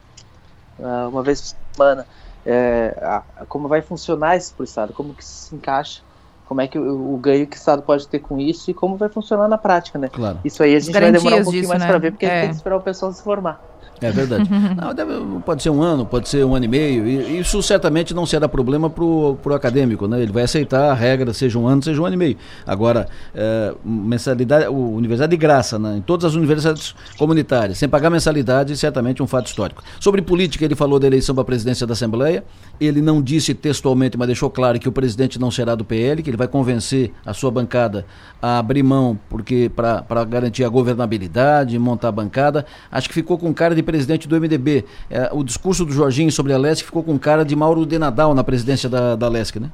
[0.78, 2.06] ah, uma vez por semana.
[2.44, 6.00] É, a- como vai funcionar isso para o Estado, como que isso se encaixa,
[6.46, 8.96] como é que o, o ganho que o Estado pode ter com isso e como
[8.96, 10.08] vai funcionar na prática, né?
[10.08, 10.38] Claro.
[10.44, 11.88] Isso aí a gente vai demorar um garantias pouquinho disso, mais né?
[11.88, 12.40] para ver, porque É.
[12.40, 13.69] tem que esperar o pessoal se formar.
[14.00, 14.48] É verdade.
[14.76, 17.06] Não, deve- pode ser um ano, pode ser um ano e meio.
[17.06, 20.22] E isso certamente não será problema para o acadêmico, né?
[20.22, 22.36] Ele vai aceitar a regra, seja um ano, seja um ano e meio.
[22.66, 25.96] Agora, é, mensalidade, o, universidade de graça, né?
[25.98, 29.82] em todas as universidades comunitárias, sem pagar mensalidade, certamente um fato histórico.
[29.98, 32.44] Sobre política, ele falou da eleição para a presidência da Assembleia.
[32.80, 36.30] Ele não disse textualmente, mas deixou claro que o presidente não será do PL, que
[36.30, 38.06] ele vai convencer a sua bancada
[38.40, 42.64] a abrir mão porque para garantir a governabilidade, montar a bancada.
[42.90, 44.84] Acho que ficou com cara de presidente do MDB.
[45.08, 48.34] É, o discurso do Jorginho sobre a LESC ficou com cara de Mauro de Nadal
[48.34, 49.72] na presidência da, da LESC, né?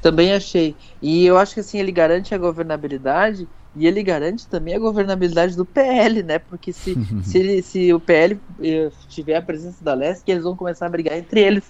[0.00, 0.76] Também achei.
[1.00, 5.56] E eu acho que assim, ele garante a governabilidade e ele garante também a governabilidade
[5.56, 6.38] do PL, né?
[6.38, 10.56] Porque se, se, ele- se o PL eh, tiver a presença da LESC, eles vão
[10.56, 11.64] começar a brigar entre eles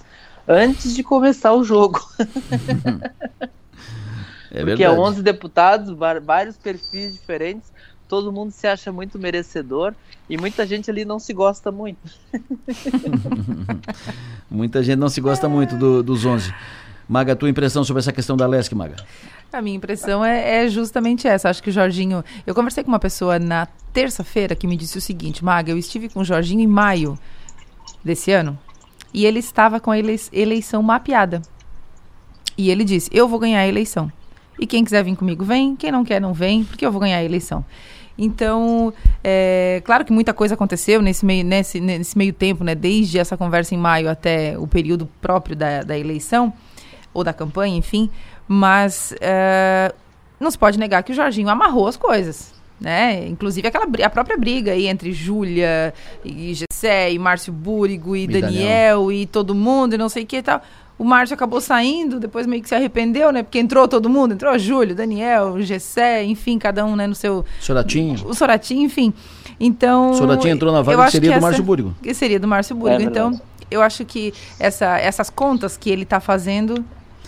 [0.49, 2.01] antes de começar o jogo.
[4.51, 7.72] É Porque é 11 deputados, vários perfis diferentes,
[8.13, 9.95] todo mundo se acha muito merecedor
[10.29, 11.99] e muita gente ali não se gosta muito.
[14.51, 16.53] Muita gente não se gosta muito do- dos 11.
[17.09, 18.97] Maga, tua impressão sobre essa questão da LESC, Maga?
[19.51, 21.49] A minha impressão é, é justamente essa.
[21.49, 22.23] Acho que o Jorginho.
[22.47, 26.11] Eu conversei com uma pessoa na terça-feira que me disse o seguinte: Maga, eu estive
[26.11, 27.19] com o Jorginho em maio
[28.05, 28.59] desse ano
[29.15, 31.41] e ele estava com a elei- eleição mapeada.
[32.59, 34.13] E ele disse: Eu vou ganhar a eleição.
[34.59, 35.75] E quem quiser vir comigo, vem.
[35.75, 37.65] Quem não quer, não vem, porque eu vou ganhar a eleição.
[38.17, 38.93] Então,
[39.25, 42.75] é, claro que muita coisa aconteceu nesse meio, nesse, nesse meio tempo, né?
[42.75, 46.53] Desde essa conversa em maio até o período próprio da, da eleição,
[47.15, 48.11] ou da campanha, enfim.
[48.47, 49.95] Mas é,
[50.39, 52.53] não se pode negar que o Jorginho amarrou as coisas.
[52.81, 53.29] Né?
[53.29, 55.95] Inclusive aquela, a própria briga aí entre Júlia
[56.25, 59.13] e Gessé e Márcio Búrigo e, E Daniel, Daniel.
[59.13, 60.61] e todo mundo e não sei o que e tal.
[61.03, 63.43] O Márcio acabou saindo, depois meio que se arrependeu, né?
[63.43, 67.45] Porque entrou todo mundo, entrou Júlio, Daniel, Gessé, enfim, cada um né, no seu...
[67.59, 68.25] Soratinho.
[68.25, 69.13] O Soratinho, enfim.
[69.59, 70.15] Então...
[70.15, 71.93] Soratinho entrou na vaga que seria do essa- Márcio Búrigo.
[72.01, 73.03] que seria do Márcio Búrigo.
[73.03, 73.51] É então, verdade.
[73.69, 76.85] eu acho que essa, essas contas que ele está fazendo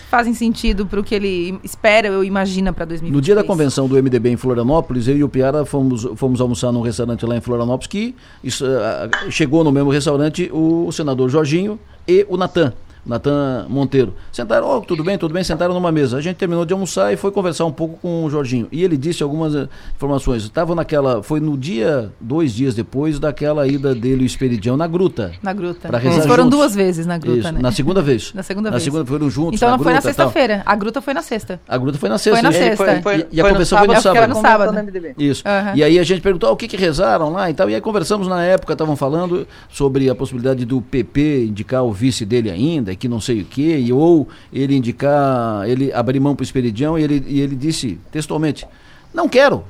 [0.08, 3.12] fazem sentido para o que ele espera ou imagina para 2023.
[3.12, 6.70] No dia da convenção do MDB em Florianópolis, eu e o Piara fomos, fomos almoçar
[6.70, 11.28] num restaurante lá em Florianópolis que isso, uh, chegou no mesmo restaurante o, o senador
[11.28, 12.72] Jorginho e o Natan.
[13.04, 14.14] Natan Monteiro.
[14.32, 16.16] Sentaram, oh, tudo bem, tudo bem, sentaram numa mesa.
[16.16, 18.68] A gente terminou de almoçar e foi conversar um pouco com o Jorginho.
[18.72, 20.42] E ele disse algumas uh, informações.
[20.44, 25.32] Estava naquela, foi no dia, dois dias depois daquela ida dele o Esperidião na gruta.
[25.42, 25.88] Na gruta.
[25.88, 26.58] Pra rezar Eles foram juntos.
[26.58, 27.60] duas vezes na gruta, Isso, né?
[27.60, 28.32] Na segunda vez.
[28.34, 28.84] Na segunda na vez.
[28.84, 29.54] segunda foram juntos.
[29.56, 30.26] Então na não foi na gruta tal.
[30.26, 30.62] sexta-feira.
[30.66, 31.60] A gruta foi na sexta.
[31.68, 32.40] A gruta foi na sexta.
[32.40, 32.76] Foi na sexta.
[32.76, 34.16] Foi, foi, E- e a foi convenção foi no sábado.
[34.16, 34.74] era No sábado.
[35.18, 35.42] Isso.
[35.46, 35.72] Aham.
[35.74, 37.68] E aí a gente perguntou ah, o que, que rezaram lá e tal.
[37.70, 42.24] E aí conversamos na época, estavam falando sobre a possibilidade do PP indicar o vice
[42.24, 46.42] dele ainda, que não sei o quê, e ou ele indicar, ele abrir mão para
[46.42, 48.66] o Esperidião, e ele, e ele disse textualmente:
[49.12, 49.64] Não quero.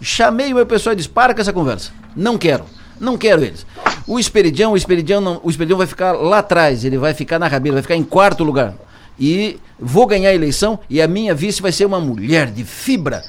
[0.00, 1.92] Chamei o meu pessoal e disse: Para com essa conversa.
[2.16, 2.64] Não quero.
[3.00, 3.66] Não quero eles.
[4.06, 7.48] O Esperidião, o Esperidião, não, o Esperidião vai ficar lá atrás, ele vai ficar na
[7.48, 8.74] rabeira, vai ficar em quarto lugar.
[9.18, 13.22] E vou ganhar a eleição e a minha vice vai ser uma mulher de fibra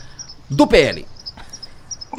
[0.49, 1.05] do PL.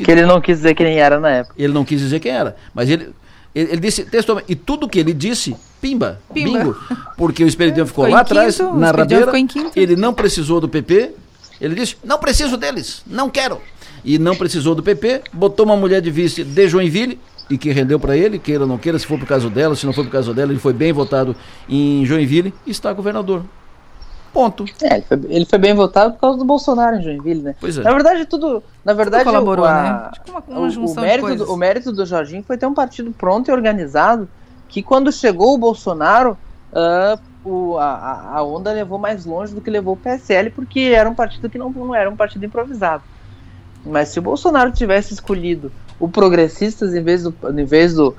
[0.05, 1.55] Que ele não quis dizer quem era na época.
[1.59, 3.11] Ele não quis dizer quem era, mas ele,
[3.57, 6.59] ele, ele disse textualmente, e tudo que ele disse, pimba, Pimba.
[6.59, 6.77] bingo,
[7.17, 9.33] porque o Esperidião ficou Ficou lá atrás, na rabeira,
[9.75, 11.13] ele não precisou do PP,
[11.59, 13.59] ele disse, não preciso deles, não quero,
[14.05, 17.99] e não precisou do PP, botou uma mulher de vice de Joinville, e que rendeu
[17.99, 20.11] para ele, queira ou não queira, se for por causa dela, se não for por
[20.11, 21.35] causa dela, ele foi bem votado
[21.67, 23.43] em Joinville, e está governador.
[24.37, 24.65] Ponto.
[24.83, 27.55] É, ele foi, ele foi bem votado por causa do Bolsonaro em Joinville, né?
[27.59, 27.83] Pois é.
[27.83, 28.63] Na verdade, tudo.
[28.85, 30.09] Na verdade, colaborou, o, a- né?
[30.13, 32.75] Acho que uma- uma o- o, mérito do, o mérito do Jorginho foi ter um
[32.75, 34.29] partido pronto e organizado
[34.69, 36.37] que quando chegou o Bolsonaro,
[36.73, 40.81] ah, o- a, a- a onda levou mais longe do que levou o PSL, porque
[40.95, 43.03] era um partido que não, não era um partido improvisado.
[43.87, 48.15] Mas se o Bolsonaro tivesse escolhido o Progressistas em vez do, em vez do,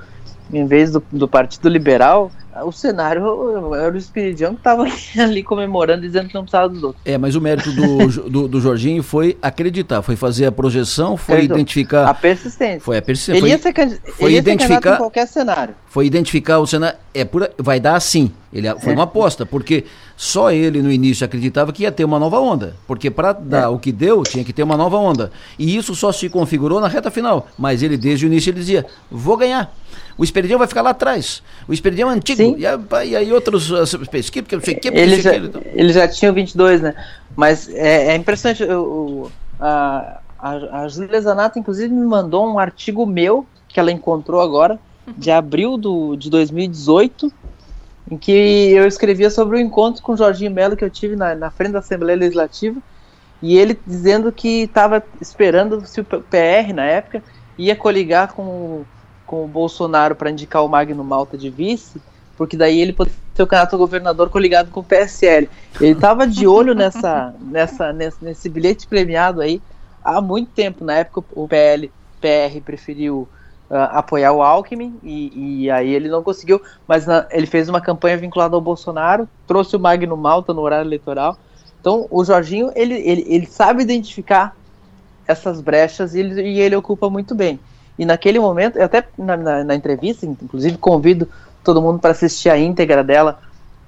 [0.51, 2.31] em vez do, do Partido Liberal,
[2.65, 4.86] o cenário era o Espiridião que estava
[5.19, 7.01] ali comemorando, dizendo que não precisava dos outros.
[7.05, 11.36] É, mas o mérito do, do, do Jorginho foi acreditar, foi fazer a projeção, foi
[11.36, 11.57] Acreditou.
[11.57, 12.07] identificar...
[12.07, 12.79] A persistência.
[12.81, 13.39] Foi a persistência.
[13.39, 15.75] Ele ia ser, candi- foi ele identificar- em qualquer cenário.
[15.88, 16.97] foi identificar o cenário.
[17.13, 18.31] É pura, vai dar assim.
[18.51, 19.83] Ele foi uma aposta, porque
[20.17, 22.75] só ele no início acreditava que ia ter uma nova onda.
[22.88, 25.32] Porque para dar o que deu, tinha que ter uma nova onda.
[25.60, 27.47] E isso só se configurou na reta final.
[27.56, 29.71] Mas ele, desde o início, ele dizia: vou ganhar.
[30.17, 31.43] O Esperidião vai ficar lá atrás.
[31.67, 32.41] O Esperidião é antigo.
[32.41, 32.56] Sim.
[32.58, 35.67] E, aí outros uh, pesquisas, não sei o que, Ele já, sei o que.
[35.75, 36.95] ele já tinha o 22, né?
[37.36, 38.63] Mas é, é impressionante.
[38.63, 44.41] O, a, a, a Júlia Zanata, inclusive, me mandou um artigo meu, que ela encontrou
[44.41, 44.80] agora,
[45.15, 47.32] de abril do, de 2018,
[48.10, 51.36] em que eu escrevia sobre o encontro com o Jorginho Melo que eu tive na,
[51.36, 52.80] na frente da Assembleia Legislativa,
[53.41, 57.22] e ele dizendo que estava esperando se o PR, na época,
[57.58, 58.84] ia coligar com,
[59.26, 62.02] com o Bolsonaro para indicar o Magno Malta de vice,
[62.36, 65.50] porque daí ele poderia ter o candidato a governador coligado com o PSL.
[65.80, 69.62] Ele estava de olho nessa, nessa, nesse, nesse bilhete premiado aí
[70.04, 70.86] há muito tempo.
[70.86, 71.91] Na época o PL,
[72.22, 73.28] PR preferiu
[73.69, 77.82] ah, apoiar o Alckmin e, e aí ele não conseguiu, mas na- ele fez uma
[77.82, 81.39] campanha vinculada ao Bolsonaro, trouxe o Magno Malta no horário eleitoral.
[81.80, 84.56] Então o Jorginho ele, ele, ele sabe identificar
[85.27, 87.63] essas brechas e ele, e ele ocupa muito bem.
[87.97, 91.30] E naquele momento, até na, na, na entrevista, inclusive convido
[91.63, 93.39] todo mundo para assistir a íntegra dela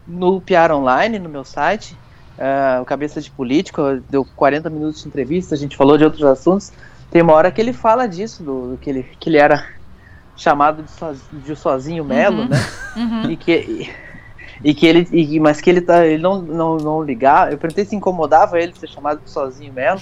[0.05, 1.99] no Piar Online, no meu site,
[2.37, 6.23] ah, o Cabeça de Político, deu 40 minutos de entrevista, a gente falou de outros
[6.23, 6.71] assuntos.
[7.11, 9.65] Tem uma hora que ele fala disso, do, do que, ele, que ele era
[10.35, 12.57] chamado de, soz- de sozinho Melo, né?
[13.29, 13.89] E que, e,
[14.63, 17.51] e que ele, e- mas que ele, tá, ele não, não, não ligava.
[17.51, 20.01] Eu perguntei se incomodava ele ser chamado de sozinho Melo.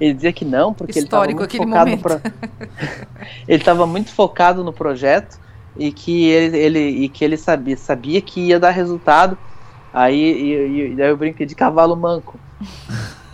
[0.00, 2.20] Ele dizia que não, porque Histórico ele estava muito focado no pro-
[3.48, 5.38] ele estava muito focado no projeto
[5.76, 9.36] e que ele, ele, e que ele sabia, sabia que ia dar resultado.
[9.92, 12.38] Aí e- e daí eu brinquei de cavalo manco.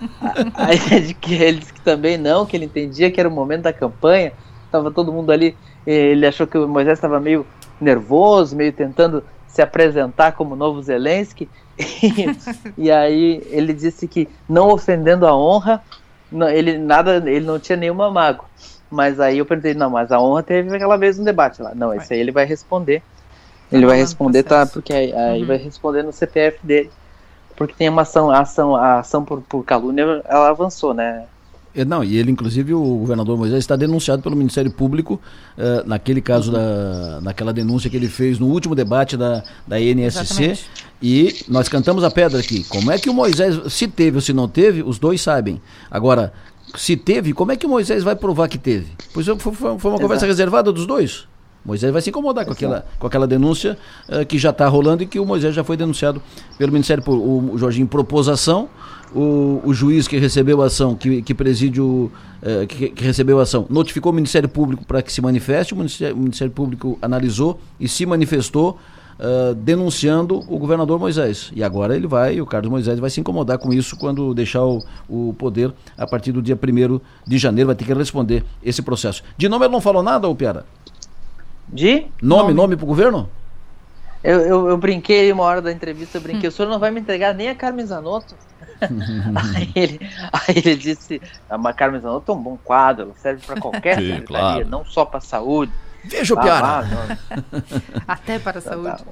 [0.57, 3.63] Aí de que ele disse que também não, que ele entendia que era o momento
[3.63, 4.33] da campanha,
[4.71, 7.47] tava todo mundo ali, ele achou que o Moisés estava meio
[7.81, 11.51] nervoso, meio tentando se apresentar como novo Zelensky,
[12.77, 15.83] e, aí ele disse que não ofendendo a honra,
[16.31, 18.47] não- ele nada, ele não tinha nenhuma mágoa.
[18.91, 21.75] Mas aí eu perguntei, não, mas a honra teve aquela vez um debate lá.
[21.75, 23.03] Não, esse aí ele vai responder.
[23.71, 24.67] Ele Tá vai rolando responder, tá?
[24.67, 25.47] Porque aí, aí Uhum.
[25.47, 26.91] vai responder no CPF dele.
[27.57, 31.25] Porque tem uma ação, a ação, a ação por, por calúnia, ela avançou, né?
[31.87, 35.21] Não, e ele, inclusive, o governador Moisés está denunciado pelo Ministério Público
[35.59, 40.21] eh, naquele caso da, naquela denúncia que ele fez no último debate da, da NSC.
[40.23, 40.71] Exatamente.
[41.03, 42.63] E nós cantamos a pedra aqui.
[42.69, 45.61] Como é que o Moisés, se teve ou se não teve, os dois sabem.
[45.91, 46.33] Agora,
[46.77, 48.93] se teve, como é que o Moisés vai provar que teve?
[49.13, 51.27] Pois foi, foi- foi uma conversa reservada dos dois.
[51.65, 55.07] Moisés vai se incomodar com aquela, com aquela denúncia uh, que já está rolando e
[55.07, 56.21] que o Moisés já foi denunciado
[56.59, 57.55] pelo Ministério Público.
[57.55, 58.69] O, Jorginho propôs ação,
[59.15, 62.11] o, o, juiz que recebeu a ação, que, que preside o,
[62.43, 65.77] uh, que, que, recebeu a ação, notificou o Ministério Público para que se manifeste, o
[65.77, 68.79] Ministério, o Ministério Público analisou e se manifestou
[69.19, 71.51] uh, denunciando o governador Moisés.
[71.55, 74.83] E agora ele vai, o Carlos Moisés vai se incomodar com isso quando deixar o,
[75.09, 79.23] o poder a partir do dia 1 de janeiro, vai ter que responder esse processo.
[79.37, 80.67] De nome ele não falou nada, ô Piara?
[81.69, 82.07] De?
[82.21, 83.29] Nome, nome, para o governo?
[84.23, 86.53] Eu, eu, eu, brinquei uma hora da entrevista, eu brinquei, hum.
[86.53, 88.35] o senhor não vai me entregar nem a Carmen Zanotto?
[89.55, 90.01] aí, ele,
[90.33, 94.15] aí ele disse, a Carmen Zanotto é um bom quadro, ela serve para qualquer Sim,
[94.15, 94.69] secretaria, claro.
[94.69, 95.73] não só para saúde.
[96.05, 96.87] Veja o Piara.
[98.09, 99.05] Até para a saúde.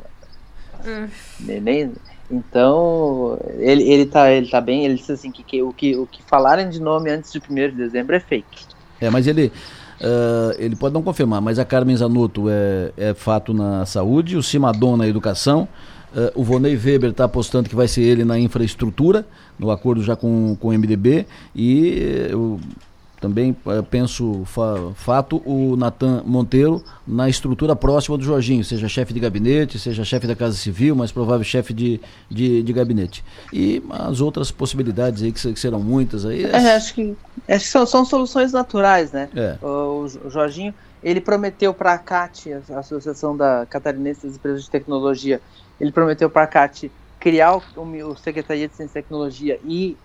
[1.40, 1.92] Nem,
[2.30, 6.06] então, ele, ele, tá, ele tá bem, ele disse assim que, que, o, que o
[6.06, 8.64] que falarem de nome antes de 1 de dezembro é fake.
[8.98, 9.52] É, mas ele,
[10.02, 14.42] uh, ele pode não confirmar, mas a Carmen Zanotto é, é fato na saúde, o
[14.42, 15.68] Simadon na educação,
[16.14, 19.26] uh, o Vonei Weber está apostando que vai ser ele na infraestrutura,
[19.58, 22.60] no acordo já com, com o MDB, e uh,
[23.22, 29.14] também uh, penso fa fato o Natan Monteiro na estrutura próxima do Jorginho, seja chefe
[29.14, 33.24] de gabinete, seja chefe da Casa Civil, mais provável chefe de, de, de gabinete.
[33.52, 36.44] E as outras possibilidades aí, que, que serão muitas aí.
[36.44, 37.16] É, acho que,
[37.48, 39.28] acho que são, são soluções naturais, né?
[39.36, 39.56] É.
[39.64, 44.70] O, o, Jorginho, ele prometeu para a CAT, a Associação da Catarinense das Empresas de
[44.70, 45.40] Tecnologia,
[45.80, 49.96] ele prometeu para a CAT criar o, o Secretaria de Ciência e Tecnologia e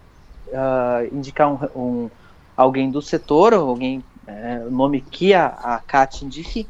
[0.49, 2.09] uh, indicar um, um
[2.57, 6.67] alguém do setor, alguém, é, o nome que a, a Kat indique,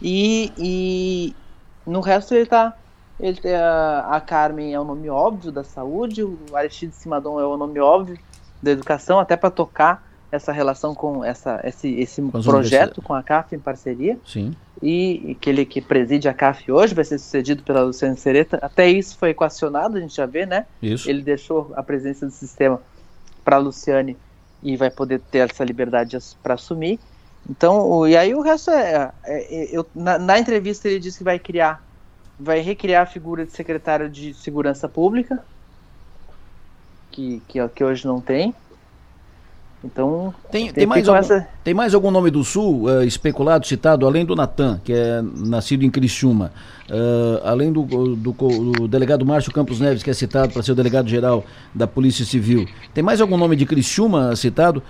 [0.00, 1.34] e, e
[1.86, 2.74] no resto ele tá.
[3.20, 7.56] Ele, a, a Carmen é o nome óbvio da saúde, o Aristide Simadon é o
[7.56, 8.16] nome óbvio
[8.62, 13.56] da educação, até para tocar essa relação com essa, esse, esse projeto com a CAF
[13.56, 14.18] em parceria.
[14.24, 14.54] Sim.
[14.80, 18.58] E, e, que ele que preside a CAF hoje vai ser sucedido pela Luciana Sereta.
[18.62, 20.66] Até isso foi equacionado, a gente já vê, né?
[20.80, 21.10] Isso.
[21.10, 22.80] Ele deixou a presença do sistema
[23.44, 24.16] para a Luciane
[24.62, 26.98] e vai poder ter essa liberdade para assumir.
[27.48, 31.18] Então, o, e aí o resto é, é, é eu, na, na, entrevista ele disse
[31.18, 31.82] que vai criar,
[32.38, 35.42] vai recriar a figura de secretário de segurança pública,
[37.10, 38.54] que, que, que hoje não tem.
[39.82, 40.34] Então.
[40.50, 41.48] Tem, tem, mais, algum, essa...
[41.62, 45.84] tem mais algum nome do Sul uh, especulado, citado, além do Natan, que é nascido
[45.84, 46.50] em Criciúma,
[46.90, 50.74] uh, além do, do, do, delegado Márcio Campos Neves, que é citado para ser o
[50.74, 52.66] delegado-geral da Polícia Civil.
[52.92, 54.82] Tem mais algum nome de Criciúma citado?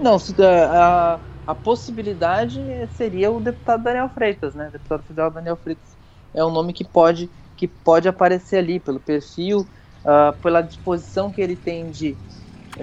[0.00, 2.60] Não, a, a possibilidade
[2.96, 4.70] seria o deputado Daniel Freitas, né?
[4.72, 5.90] deputado federal Daniel Freitas.
[6.32, 9.66] É um nome que pode, que pode aparecer ali, pelo perfil,
[10.04, 12.16] uh, pela disposição que ele tem de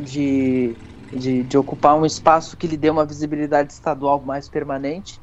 [0.02, 0.76] de,
[1.12, 5.20] de, de, ocupar um espaço que lhe dê uma visibilidade estadual mais permanente.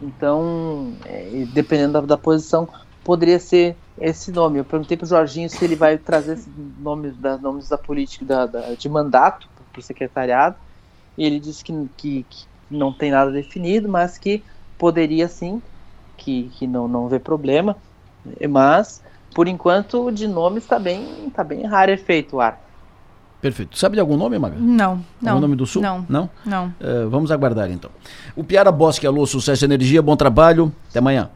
[0.00, 2.68] Então, é, dependendo da, da, posição,
[3.04, 4.58] poderia ser esse nome.
[4.58, 8.24] Eu perguntei para o Jorginho se ele vai trazer esse nome, da, nomes da política
[8.24, 10.56] da, da de mandato para o secretariado.
[11.16, 14.42] E ele disse que, que, que, não tem nada definido, mas que
[14.78, 15.62] poderia sim,
[16.16, 17.76] que, que não, não vê problema.
[18.48, 19.02] Mas,
[19.34, 22.71] por enquanto, de nome está bem, tá bem rarefeito o ar.
[23.42, 23.76] Perfeito.
[23.76, 24.54] Sabe de algum nome, Maga?
[24.56, 25.32] Não, não.
[25.32, 25.82] Algum nome do Sul?
[25.82, 26.06] Não.
[26.08, 26.30] Não?
[26.46, 26.66] Não.
[26.80, 27.90] Uh, vamos aguardar então.
[28.36, 30.72] O Piara Bosque, alô, sucesso e energia, bom trabalho.
[30.88, 31.28] Até amanhã.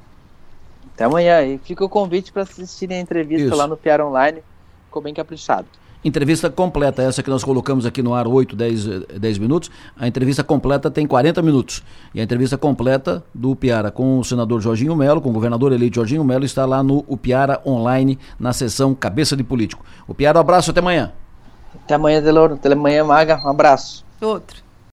[0.95, 1.43] Até amanhã.
[1.43, 3.57] E fica o convite para assistirem a entrevista Isso.
[3.57, 4.39] lá no Piara Online.
[4.85, 5.67] Ficou bem caprichado.
[6.05, 8.85] Entrevista completa, essa que nós colocamos aqui no ar 8, 10,
[9.19, 9.69] 10 minutos.
[9.99, 11.83] A entrevista completa tem 40 minutos.
[12.15, 15.97] E a entrevista completa do Piara com o senador Jorginho Melo, com o governador eleito
[15.97, 19.85] Jorginho Melo, está lá no Piara Online, na sessão Cabeça de Político.
[20.07, 21.13] O Piara, um abraço, até amanhã.
[21.85, 22.55] Até amanhã, Deloro.
[22.55, 23.41] Até amanhã, Maga.
[23.45, 24.05] Um abraço.
[24.21, 24.66] Outro.